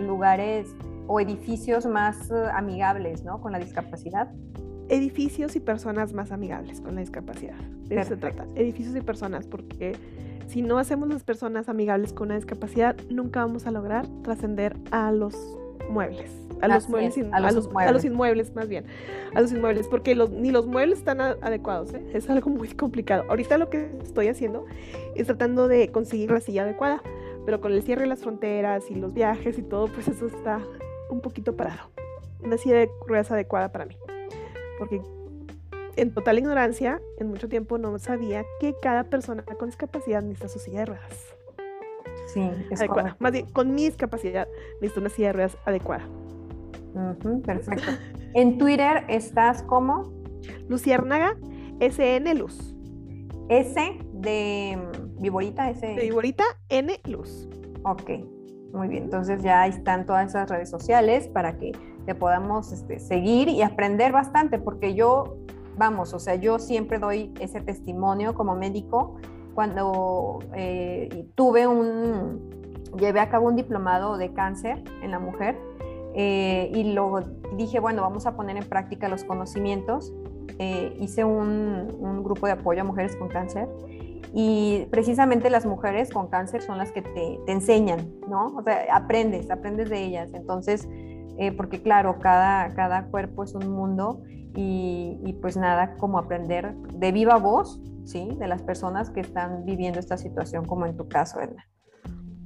lugares 0.00 0.74
o 1.06 1.20
edificios 1.20 1.86
más 1.86 2.30
eh, 2.30 2.34
amigables, 2.52 3.24
¿no? 3.24 3.40
Con 3.40 3.52
la 3.52 3.58
discapacidad. 3.58 4.28
Edificios 4.88 5.56
y 5.56 5.60
personas 5.60 6.12
más 6.12 6.32
amigables 6.32 6.80
con 6.80 6.94
la 6.94 7.00
discapacidad. 7.00 7.56
De 7.88 7.96
eso 7.96 8.10
se 8.10 8.16
trata. 8.16 8.44
Edificios 8.54 8.94
y 8.96 9.00
personas, 9.00 9.46
porque 9.46 9.96
si 10.48 10.62
no 10.62 10.78
hacemos 10.78 11.08
las 11.08 11.24
personas 11.24 11.68
amigables 11.68 12.12
con 12.12 12.28
la 12.28 12.34
discapacidad, 12.34 12.96
nunca 13.10 13.40
vamos 13.40 13.66
a 13.66 13.70
lograr 13.70 14.06
trascender 14.22 14.76
a 14.90 15.10
los 15.12 15.36
muebles. 15.88 16.30
A 16.62 16.68
los, 16.68 16.88
muebles, 16.88 17.18
a, 17.32 17.40
los, 17.40 17.68
a, 17.76 17.92
los, 17.92 18.04
inmuebles, 18.06 18.54
más 18.54 18.66
bien. 18.66 18.86
A 19.34 19.42
los 19.42 19.52
inmuebles, 19.52 19.88
porque 19.88 20.14
los, 20.14 20.30
ni 20.30 20.50
los 20.50 20.66
muebles 20.66 21.00
están 21.00 21.20
adecuados. 21.20 21.92
¿eh? 21.92 22.02
Es 22.14 22.30
algo 22.30 22.48
muy 22.48 22.68
complicado. 22.68 23.24
Ahorita 23.28 23.58
lo 23.58 23.68
que 23.68 23.90
estoy 24.02 24.28
haciendo 24.28 24.64
es 25.14 25.26
tratando 25.26 25.68
de 25.68 25.90
conseguir 25.90 26.30
la 26.30 26.40
silla 26.40 26.62
adecuada 26.62 27.02
pero 27.46 27.60
con 27.60 27.72
el 27.72 27.82
cierre 27.82 28.02
de 28.02 28.08
las 28.08 28.20
fronteras 28.20 28.90
y 28.90 28.96
los 28.96 29.14
viajes 29.14 29.56
y 29.56 29.62
todo, 29.62 29.86
pues 29.86 30.08
eso 30.08 30.26
está 30.26 30.60
un 31.08 31.20
poquito 31.20 31.56
parado. 31.56 31.90
una 32.42 32.58
silla 32.58 32.74
de 32.74 32.90
ruedas 33.06 33.30
adecuada 33.30 33.70
para 33.70 33.86
mí. 33.86 33.96
Porque 34.78 35.00
en 35.94 36.12
total 36.12 36.38
ignorancia, 36.38 37.00
en 37.18 37.28
mucho 37.28 37.48
tiempo 37.48 37.78
no 37.78 37.98
sabía 37.98 38.44
que 38.60 38.74
cada 38.82 39.04
persona 39.04 39.44
con 39.58 39.68
discapacidad 39.68 40.22
necesita 40.22 40.48
su 40.48 40.58
silla 40.58 40.80
de 40.80 40.86
ruedas. 40.86 41.34
Sí, 42.34 42.50
es 42.70 42.80
adecuada. 42.80 43.16
Más 43.20 43.32
bien, 43.32 43.46
con 43.46 43.74
mi 43.74 43.84
discapacidad 43.84 44.48
necesito 44.80 45.00
una 45.00 45.08
silla 45.08 45.28
de 45.28 45.32
ruedas 45.32 45.56
adecuada. 45.64 46.06
perfecto. 47.44 47.92
en 48.34 48.58
Twitter 48.58 49.04
estás 49.08 49.62
como 49.62 50.12
Luciérnaga 50.68 51.36
SN 51.80 52.34
Luz. 52.34 52.74
S 53.48 53.80
de 54.12 54.78
Viborita, 55.18 55.70
S. 55.70 55.86
De 55.86 56.02
Viborita, 56.02 56.44
N 56.68 57.00
Luz. 57.04 57.48
Ok, 57.82 58.10
muy 58.72 58.88
bien. 58.88 59.04
Entonces 59.04 59.42
ya 59.42 59.62
ahí 59.62 59.70
están 59.70 60.06
todas 60.06 60.28
esas 60.28 60.48
redes 60.50 60.70
sociales 60.70 61.28
para 61.28 61.56
que 61.58 61.72
te 62.04 62.14
podamos 62.14 62.72
este, 62.72 62.98
seguir 62.98 63.48
y 63.48 63.62
aprender 63.62 64.12
bastante, 64.12 64.58
porque 64.58 64.94
yo, 64.94 65.38
vamos, 65.76 66.14
o 66.14 66.18
sea, 66.18 66.36
yo 66.36 66.58
siempre 66.58 66.98
doy 66.98 67.32
ese 67.40 67.60
testimonio 67.60 68.34
como 68.34 68.54
médico 68.54 69.16
cuando 69.54 70.40
eh, 70.54 71.26
tuve 71.34 71.66
un, 71.66 72.50
llevé 72.98 73.20
a 73.20 73.28
cabo 73.28 73.46
un 73.46 73.56
diplomado 73.56 74.18
de 74.18 74.32
cáncer 74.32 74.84
en 75.02 75.10
la 75.10 75.18
mujer 75.18 75.58
eh, 76.14 76.70
y 76.74 76.92
luego 76.92 77.20
dije, 77.56 77.80
bueno, 77.80 78.02
vamos 78.02 78.26
a 78.26 78.36
poner 78.36 78.56
en 78.56 78.64
práctica 78.64 79.08
los 79.08 79.24
conocimientos. 79.24 80.12
Eh, 80.58 80.96
hice 81.00 81.24
un, 81.24 81.94
un, 81.98 82.22
grupo 82.22 82.46
de 82.46 82.52
apoyo 82.52 82.80
a 82.80 82.84
mujeres 82.84 83.16
con 83.16 83.28
cáncer 83.28 83.68
y 84.32 84.86
precisamente 84.90 85.50
las 85.50 85.66
mujeres 85.66 86.10
con 86.10 86.28
cáncer 86.28 86.62
son 86.62 86.78
las 86.78 86.92
que 86.92 87.02
te, 87.02 87.38
te 87.44 87.52
enseñan, 87.52 88.12
¿no? 88.28 88.48
O 88.56 88.62
sea, 88.62 88.86
aprendes, 88.94 89.50
aprendes 89.50 89.90
de 89.90 90.02
ellas. 90.02 90.30
Entonces, 90.34 90.88
porque 91.56 91.82
claro, 91.82 92.18
cada, 92.18 92.74
cada 92.74 93.06
cuerpo 93.06 93.44
es 93.44 93.54
un 93.54 93.70
mundo 93.70 94.22
y, 94.54 95.20
y, 95.24 95.34
pues 95.34 95.56
nada, 95.56 95.96
como 95.96 96.18
aprender 96.18 96.74
de 96.94 97.12
viva 97.12 97.36
voz 97.36 97.78
¿sí? 98.06 98.28
De 98.38 98.46
las 98.46 98.62
personas 98.62 99.10
que 99.10 99.20
están 99.20 99.64
viviendo 99.64 99.98
esta 99.98 100.16
situación, 100.16 100.64
como 100.64 100.86
en 100.86 100.96
tu 100.96 101.08
caso, 101.08 101.40
Edna. 101.40 101.68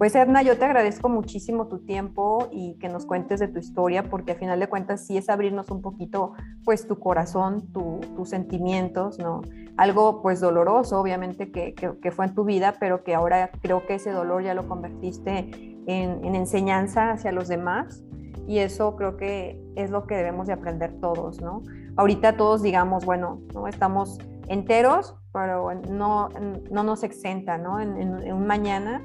Pues 0.00 0.14
Edna, 0.14 0.40
yo 0.40 0.56
te 0.56 0.64
agradezco 0.64 1.10
muchísimo 1.10 1.66
tu 1.66 1.80
tiempo 1.80 2.48
y 2.50 2.78
que 2.78 2.88
nos 2.88 3.04
cuentes 3.04 3.38
de 3.38 3.48
tu 3.48 3.58
historia, 3.58 4.08
porque 4.08 4.32
a 4.32 4.34
final 4.34 4.58
de 4.58 4.66
cuentas 4.66 5.06
sí 5.06 5.18
es 5.18 5.28
abrirnos 5.28 5.70
un 5.70 5.82
poquito, 5.82 6.32
pues 6.64 6.86
tu 6.86 6.98
corazón, 6.98 7.70
tus 7.70 8.30
sentimientos, 8.30 9.18
¿no? 9.18 9.42
Algo 9.76 10.22
pues 10.22 10.40
doloroso, 10.40 10.98
obviamente, 10.98 11.52
que, 11.52 11.74
que, 11.74 12.10
fue 12.12 12.24
en 12.24 12.34
tu 12.34 12.46
vida, 12.46 12.76
pero 12.80 13.04
que 13.04 13.14
ahora 13.14 13.50
creo 13.60 13.86
que 13.86 13.96
ese 13.96 14.10
dolor 14.10 14.42
ya 14.42 14.54
lo 14.54 14.66
convertiste 14.66 15.50
en, 15.86 16.24
en 16.24 16.34
enseñanza 16.34 17.10
hacia 17.10 17.30
los 17.30 17.48
demás 17.48 18.02
y 18.48 18.60
eso 18.60 18.96
creo 18.96 19.18
que 19.18 19.62
es 19.76 19.90
lo 19.90 20.06
que 20.06 20.16
debemos 20.16 20.46
de 20.46 20.54
aprender 20.54 20.98
todos, 21.02 21.42
¿no? 21.42 21.60
Ahorita 21.96 22.38
todos 22.38 22.62
digamos, 22.62 23.04
bueno, 23.04 23.42
¿no? 23.52 23.68
estamos 23.68 24.18
enteros, 24.48 25.14
pero 25.30 25.74
no, 25.74 26.30
no 26.70 26.84
nos 26.84 27.02
exenta, 27.02 27.58
¿no? 27.58 27.80
En, 27.80 28.32
un 28.32 28.46
mañana, 28.46 29.02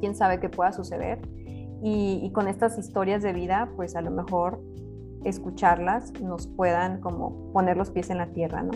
quién 0.00 0.14
sabe 0.14 0.40
qué 0.40 0.48
pueda 0.48 0.72
suceder. 0.72 1.20
Y, 1.82 2.30
con 2.34 2.46
estas 2.46 2.78
historias 2.78 3.22
de 3.22 3.32
vida, 3.32 3.70
pues 3.76 3.96
a 3.96 4.02
lo 4.02 4.10
mejor 4.10 4.60
escucharlas 5.24 6.12
nos 6.20 6.46
puedan 6.46 7.00
como 7.00 7.52
poner 7.52 7.76
los 7.76 7.90
pies 7.90 8.10
en 8.10 8.18
la 8.18 8.26
tierra, 8.32 8.62
¿no? 8.62 8.72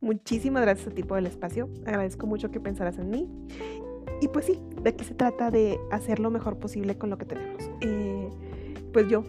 Muchísimas 0.00 0.62
gracias 0.62 0.88
a 0.88 0.90
ti 0.90 1.02
por 1.02 1.18
el 1.18 1.26
espacio. 1.26 1.68
Agradezco 1.84 2.26
mucho 2.26 2.50
que 2.50 2.60
pensaras 2.60 2.98
en 2.98 3.10
mí. 3.10 3.28
Y 4.20 4.28
pues 4.28 4.46
sí, 4.46 4.58
de 4.82 4.90
aquí 4.90 5.04
se 5.04 5.14
trata 5.14 5.50
de 5.50 5.78
hacer 5.90 6.18
lo 6.18 6.30
mejor 6.30 6.58
posible 6.58 6.96
con 6.96 7.10
lo 7.10 7.18
que 7.18 7.26
tenemos. 7.26 7.70
Eh, 7.80 8.30
pues 8.92 9.08
yo 9.08 9.24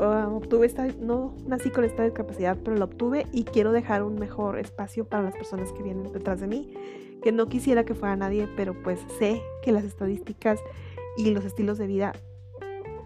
ah, 0.00 0.28
obtuve 0.32 0.66
esta, 0.66 0.86
no 1.00 1.34
nací 1.46 1.70
con 1.70 1.84
esta 1.84 2.02
discapacidad, 2.02 2.58
pero 2.62 2.76
la 2.76 2.84
obtuve 2.84 3.26
y 3.32 3.44
quiero 3.44 3.72
dejar 3.72 4.02
un 4.02 4.16
mejor 4.16 4.58
espacio 4.58 5.06
para 5.06 5.22
las 5.22 5.34
personas 5.34 5.72
que 5.72 5.82
vienen 5.82 6.12
detrás 6.12 6.40
de 6.40 6.46
mí, 6.46 6.74
que 7.24 7.32
no 7.32 7.48
quisiera 7.48 7.84
que 7.84 7.94
fuera 7.94 8.14
nadie, 8.16 8.46
pero 8.54 8.74
pues 8.82 9.00
sé 9.18 9.40
que 9.62 9.72
las 9.72 9.84
estadísticas 9.84 10.60
y 11.16 11.30
los 11.30 11.46
estilos 11.46 11.78
de 11.78 11.86
vida 11.86 12.12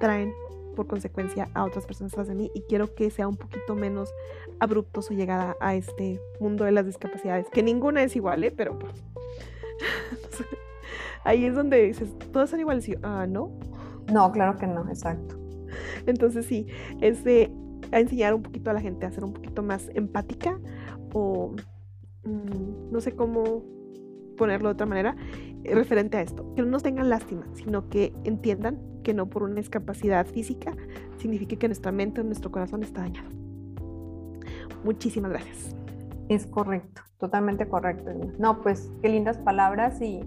traen 0.01 0.35
por 0.75 0.89
consecuencia 0.89 1.49
a 1.55 1.65
otras 1.65 1.87
personas 1.87 2.11
detrás 2.11 2.27
de 2.27 2.35
mí 2.35 2.51
y 2.53 2.63
quiero 2.63 2.93
que 2.97 3.11
sea 3.11 3.29
un 3.29 3.37
poquito 3.37 3.77
menos 3.77 4.13
abrupto 4.59 5.03
su 5.03 5.15
llegada 5.15 5.57
a 5.61 5.77
este 5.77 6.21
mundo 6.41 6.65
de 6.65 6.73
las 6.73 6.85
discapacidades, 6.85 7.49
que 7.49 7.63
ninguna 7.63 8.03
es 8.03 8.17
igual, 8.17 8.43
¿eh? 8.43 8.51
pero 8.51 8.77
pues, 8.77 8.93
ahí 11.25 11.45
es 11.45 11.55
donde 11.55 11.87
dices, 11.87 12.13
todas 12.33 12.51
son 12.51 12.59
iguales, 12.59 12.91
ah, 13.05 13.25
¿no? 13.29 13.53
No, 14.13 14.33
claro 14.33 14.59
que 14.59 14.67
no, 14.67 14.89
exacto. 14.89 15.39
Entonces 16.07 16.45
sí, 16.45 16.67
es 17.01 17.23
de 17.23 17.53
enseñar 17.93 18.35
un 18.35 18.43
poquito 18.43 18.71
a 18.71 18.73
la 18.73 18.81
gente 18.81 19.07
a 19.07 19.13
ser 19.13 19.23
un 19.23 19.33
poquito 19.33 19.63
más 19.63 19.89
empática 19.95 20.59
o 21.13 21.55
mm, 22.25 22.91
no 22.91 23.01
sé 23.01 23.13
cómo 23.13 23.78
ponerlo 24.39 24.69
de 24.69 24.73
otra 24.73 24.87
manera, 24.87 25.17
eh, 25.65 25.75
referente 25.75 26.17
a 26.17 26.23
esto, 26.23 26.55
que 26.55 26.63
no 26.63 26.69
nos 26.69 26.83
tengan 26.83 27.11
lástima, 27.11 27.45
sino 27.55 27.89
que 27.89 28.15
entiendan 28.25 28.79
que 29.03 29.13
no 29.13 29.27
por 29.27 29.43
una 29.43 29.57
discapacidad 29.57 30.27
física 30.27 30.75
significa 31.19 31.57
que 31.57 31.69
nuestra 31.69 31.93
mente 31.93 32.23
o 32.23 32.25
nuestro 32.25 32.51
corazón 32.51 32.83
está 32.83 33.03
dañado. 33.03 33.29
Muchísimas 34.85 35.31
gracias. 35.33 35.75
Es 36.29 36.47
correcto, 36.47 37.03
totalmente 37.19 37.69
correcto. 37.69 38.11
No, 38.39 38.63
pues 38.63 38.91
qué 39.03 39.09
lindas 39.09 39.37
palabras 39.39 40.01
y, 40.01 40.21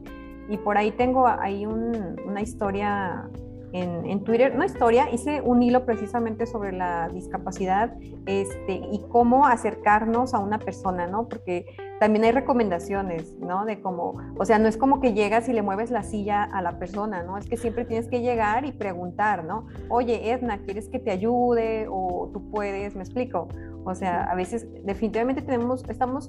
y 0.50 0.58
por 0.58 0.78
ahí 0.78 0.91
tengo 0.91 1.28
ahí 1.28 1.65
una 1.65 2.41
historia 2.41 3.30
en, 3.74 4.24
Twitter, 4.24 4.54
una 4.54 4.65
historia, 4.65 5.10
hice 5.12 5.41
un 5.41 5.63
hilo 5.63 5.86
precisamente 5.86 6.45
sobre 6.45 6.71
la 6.71 7.10
discapacidad 7.10 7.93
este, 8.26 8.74
y 8.91 9.02
cómo 9.10 9.47
acercarnos 9.47 10.34
a 10.34 10.39
una 10.39 10.60
persona, 10.60 11.08
¿no? 11.08 11.28
Porque 11.30 11.65
también 12.02 12.26
hay 12.26 12.32
recomendaciones, 12.32 13.38
¿no? 13.38 13.64
De 13.64 13.80
cómo, 13.80 14.16
o 14.36 14.44
sea, 14.44 14.58
no 14.58 14.68
es 14.68 14.76
como 14.76 15.00
que 15.02 15.14
llegas 15.14 15.48
y 15.50 15.54
le 15.54 15.62
mueves 15.62 15.92
la 15.92 16.02
silla 16.02 16.42
a 16.42 16.64
la 16.64 16.80
persona, 16.80 17.22
¿no? 17.22 17.38
Es 17.38 17.46
que 17.46 17.58
siempre 17.58 17.86
tienes 17.86 18.08
que 18.08 18.22
llegar 18.22 18.66
y 18.66 18.72
preguntar, 18.72 19.44
¿no? 19.44 19.68
Oye, 19.88 20.32
Edna, 20.32 20.64
¿quieres 20.64 20.90
que 20.90 20.98
te 20.98 21.12
ayude? 21.12 21.86
O 21.92 22.32
tú 22.34 22.50
puedes, 22.50 22.96
me 22.96 23.04
explico. 23.04 23.50
O 23.84 23.94
sea, 23.94 24.24
a 24.24 24.34
veces 24.34 24.66
definitivamente 24.84 25.44
tenemos, 25.44 25.88
estamos, 25.90 26.28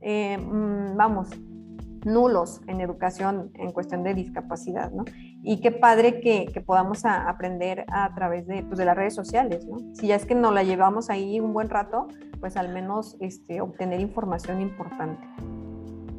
eh, 0.00 0.36
mm, 0.36 0.96
vamos, 0.96 1.30
nulos 2.04 2.60
en 2.66 2.80
educación 2.80 3.50
en 3.54 3.72
cuestión 3.72 4.02
de 4.02 4.14
discapacidad, 4.14 4.90
¿no? 4.92 5.04
Y 5.42 5.60
qué 5.60 5.70
padre 5.72 6.20
que, 6.20 6.48
podamos 6.64 7.04
aprender 7.04 7.84
a 7.88 8.14
través 8.14 8.46
de, 8.46 8.62
pues, 8.62 8.78
de, 8.78 8.84
las 8.84 8.96
redes 8.96 9.14
sociales, 9.14 9.66
¿no? 9.66 9.78
Si 9.94 10.08
ya 10.08 10.16
es 10.16 10.26
que 10.26 10.34
nos 10.34 10.54
la 10.54 10.62
llevamos 10.62 11.10
ahí 11.10 11.40
un 11.40 11.52
buen 11.52 11.68
rato, 11.68 12.08
pues 12.40 12.56
al 12.56 12.72
menos 12.72 13.16
este, 13.20 13.60
obtener 13.60 14.00
información 14.00 14.60
importante, 14.60 15.26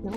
¿no? 0.03 0.11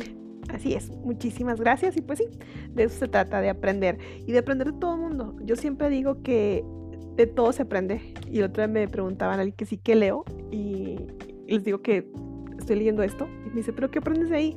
Así 0.53 0.75
es, 0.75 0.91
muchísimas 0.91 1.61
gracias 1.61 1.97
y 1.97 2.01
pues 2.01 2.21
sí, 2.21 2.29
de 2.75 2.85
eso 2.85 2.99
se 2.99 3.09
trata, 3.09 3.41
de 3.41 3.51
aprender 3.51 3.99
y 4.27 4.33
de 4.33 4.39
aprender 4.39 4.73
de 4.73 4.79
todo 4.79 4.95
el 4.95 5.01
mundo. 5.01 5.37
Yo 5.43 5.57
siempre 5.57 5.91
digo 5.91 6.23
que 6.23 6.65
de 7.17 7.27
todo 7.27 7.53
se 7.53 7.63
aprende 7.63 8.15
y 8.31 8.41
otra 8.43 8.67
vez 8.67 8.73
me 8.73 8.89
preguntaban 8.89 9.41
alguien 9.41 9.57
que 9.57 9.67
sí 9.67 9.77
que 9.77 9.95
leo 9.95 10.25
y 10.51 10.97
les 11.47 11.65
digo 11.65 11.83
que 11.83 12.11
estoy 12.59 12.77
leyendo 12.77 13.03
esto 13.03 13.27
y 13.47 13.51
me 13.51 13.57
dice, 13.57 13.73
pero 13.73 13.91
¿qué 13.91 13.99
aprendes 13.99 14.31
de 14.31 14.37
ahí? 14.37 14.57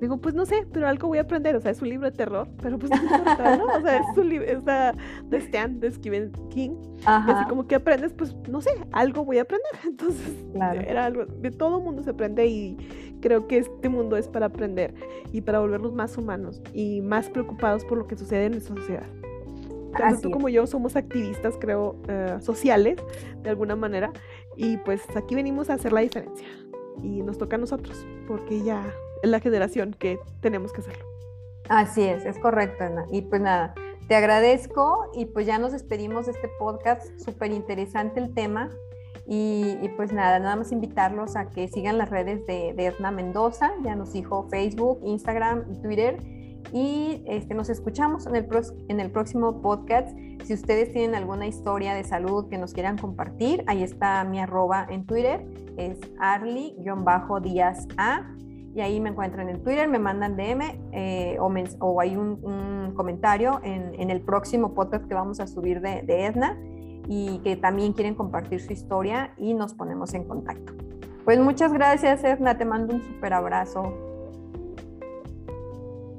Digo, 0.00 0.16
pues 0.16 0.34
no 0.34 0.46
sé, 0.46 0.66
pero 0.72 0.88
algo 0.88 1.08
voy 1.08 1.18
a 1.18 1.22
aprender. 1.22 1.54
O 1.56 1.60
sea, 1.60 1.70
es 1.70 1.82
un 1.82 1.90
libro 1.90 2.10
de 2.10 2.16
terror, 2.16 2.48
pero 2.62 2.78
pues 2.78 2.90
no 2.90 3.02
importa, 3.02 3.56
¿no? 3.58 3.66
O 3.66 3.80
sea, 3.82 3.98
es 3.98 4.16
un 4.16 4.28
libro, 4.30 4.46
es 4.46 4.64
de 4.64 5.36
Stan, 5.36 5.78
de 5.78 5.90
Stephen 5.90 6.32
King. 6.48 6.70
Así 7.04 7.48
como 7.48 7.66
que 7.66 7.74
aprendes, 7.74 8.12
pues 8.14 8.34
no 8.48 8.62
sé, 8.62 8.70
algo 8.92 9.24
voy 9.24 9.38
a 9.38 9.42
aprender. 9.42 9.70
Entonces, 9.84 10.34
era 10.54 11.04
algo, 11.04 11.26
de 11.26 11.50
todo 11.50 11.80
mundo 11.80 12.02
se 12.02 12.10
aprende 12.10 12.46
y 12.46 12.76
creo 13.20 13.46
que 13.46 13.58
este 13.58 13.88
mundo 13.90 14.16
es 14.16 14.26
para 14.26 14.46
aprender 14.46 14.94
y 15.32 15.42
para 15.42 15.60
volvernos 15.60 15.92
más 15.92 16.16
humanos 16.16 16.62
y 16.72 17.02
más 17.02 17.28
preocupados 17.28 17.84
por 17.84 17.98
lo 17.98 18.06
que 18.06 18.16
sucede 18.16 18.46
en 18.46 18.52
nuestra 18.52 18.76
sociedad. 18.76 19.06
Tanto 19.96 20.22
tú 20.22 20.30
como 20.30 20.48
yo 20.48 20.66
somos 20.66 20.96
activistas, 20.96 21.56
creo, 21.60 21.96
eh, 22.08 22.36
sociales, 22.40 22.96
de 23.42 23.50
alguna 23.50 23.76
manera, 23.76 24.12
y 24.56 24.76
pues 24.78 25.02
aquí 25.14 25.34
venimos 25.34 25.68
a 25.68 25.74
hacer 25.74 25.92
la 25.92 26.00
diferencia. 26.00 26.46
Y 27.02 27.22
nos 27.22 27.38
toca 27.38 27.56
a 27.56 27.58
nosotros, 27.58 28.06
porque 28.26 28.62
ya 28.62 28.94
la 29.22 29.40
generación 29.40 29.94
que 29.98 30.18
tenemos 30.40 30.72
que 30.72 30.80
hacerlo. 30.80 31.04
Así 31.68 32.02
es, 32.02 32.24
es 32.24 32.38
correcto, 32.38 32.84
Ana. 32.84 33.04
Y 33.12 33.22
pues 33.22 33.40
nada, 33.40 33.74
te 34.08 34.16
agradezco 34.16 35.10
y 35.14 35.26
pues 35.26 35.46
ya 35.46 35.58
nos 35.58 35.70
despedimos 35.70 36.26
de 36.26 36.32
este 36.32 36.48
podcast, 36.58 37.06
súper 37.20 37.52
interesante 37.52 38.18
el 38.18 38.34
tema. 38.34 38.70
Y, 39.32 39.88
pues 39.96 40.12
nada, 40.12 40.40
nada 40.40 40.56
más 40.56 40.72
invitarlos 40.72 41.36
a 41.36 41.50
que 41.50 41.68
sigan 41.68 41.98
las 41.98 42.10
redes 42.10 42.44
de, 42.46 42.74
de 42.74 42.86
Edna 42.86 43.12
Mendoza, 43.12 43.70
ya 43.84 43.94
nos 43.94 44.12
dijo 44.12 44.48
Facebook, 44.50 44.98
Instagram 45.04 45.66
y 45.70 45.80
Twitter. 45.80 46.16
Y 46.72 47.22
este, 47.28 47.54
nos 47.54 47.68
escuchamos 47.68 48.26
en 48.26 48.34
el, 48.34 48.48
en 48.88 48.98
el 48.98 49.12
próximo 49.12 49.62
podcast. 49.62 50.16
Si 50.44 50.54
ustedes 50.54 50.92
tienen 50.92 51.14
alguna 51.14 51.46
historia 51.46 51.94
de 51.94 52.02
salud 52.02 52.48
que 52.48 52.58
nos 52.58 52.72
quieran 52.72 52.98
compartir, 52.98 53.62
ahí 53.68 53.84
está 53.84 54.24
mi 54.24 54.40
arroba 54.40 54.86
en 54.90 55.06
Twitter, 55.06 55.46
es 55.76 56.00
arly-díaz 56.18 57.86
A 57.96 58.34
y 58.74 58.80
ahí 58.80 59.00
me 59.00 59.10
encuentran 59.10 59.48
en 59.48 59.62
Twitter, 59.62 59.88
me 59.88 59.98
mandan 59.98 60.36
DM 60.36 60.62
eh, 60.92 61.36
o, 61.40 61.52
o, 61.80 62.00
hay 62.00 62.16
un, 62.16 62.92
comentario 62.94 63.60
en, 63.62 63.94
en, 64.00 64.10
el 64.10 64.20
próximo 64.20 64.74
podcast 64.74 65.06
que 65.06 65.14
vamos 65.14 65.40
a 65.40 65.46
subir 65.46 65.80
de, 65.80 66.02
de 66.02 66.26
Edna. 66.26 66.58
y 67.08 67.38
que 67.38 67.56
también 67.56 67.92
quieren 67.92 68.14
compartir 68.14 68.60
su 68.60 68.72
historia 68.72 69.32
y 69.36 69.54
nos 69.54 69.74
ponemos 69.74 70.14
en 70.14 70.24
contacto. 70.24 70.74
Pues 71.24 71.38
muchas 71.38 71.72
gracias, 71.72 72.24
Edna, 72.24 72.56
te 72.56 72.64
mando 72.64 72.94
un 72.94 73.02
súper 73.02 73.32
abrazo. 73.32 73.92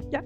Ya. 0.10 0.24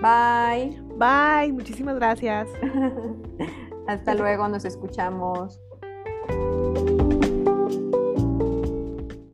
Bye. 0.00 0.80
Bye, 0.96 1.52
muchísimas 1.52 1.96
gracias. 1.96 2.48
Hasta 3.86 4.14
luego, 4.14 4.48
nos 4.48 4.64
escuchamos. 4.64 5.60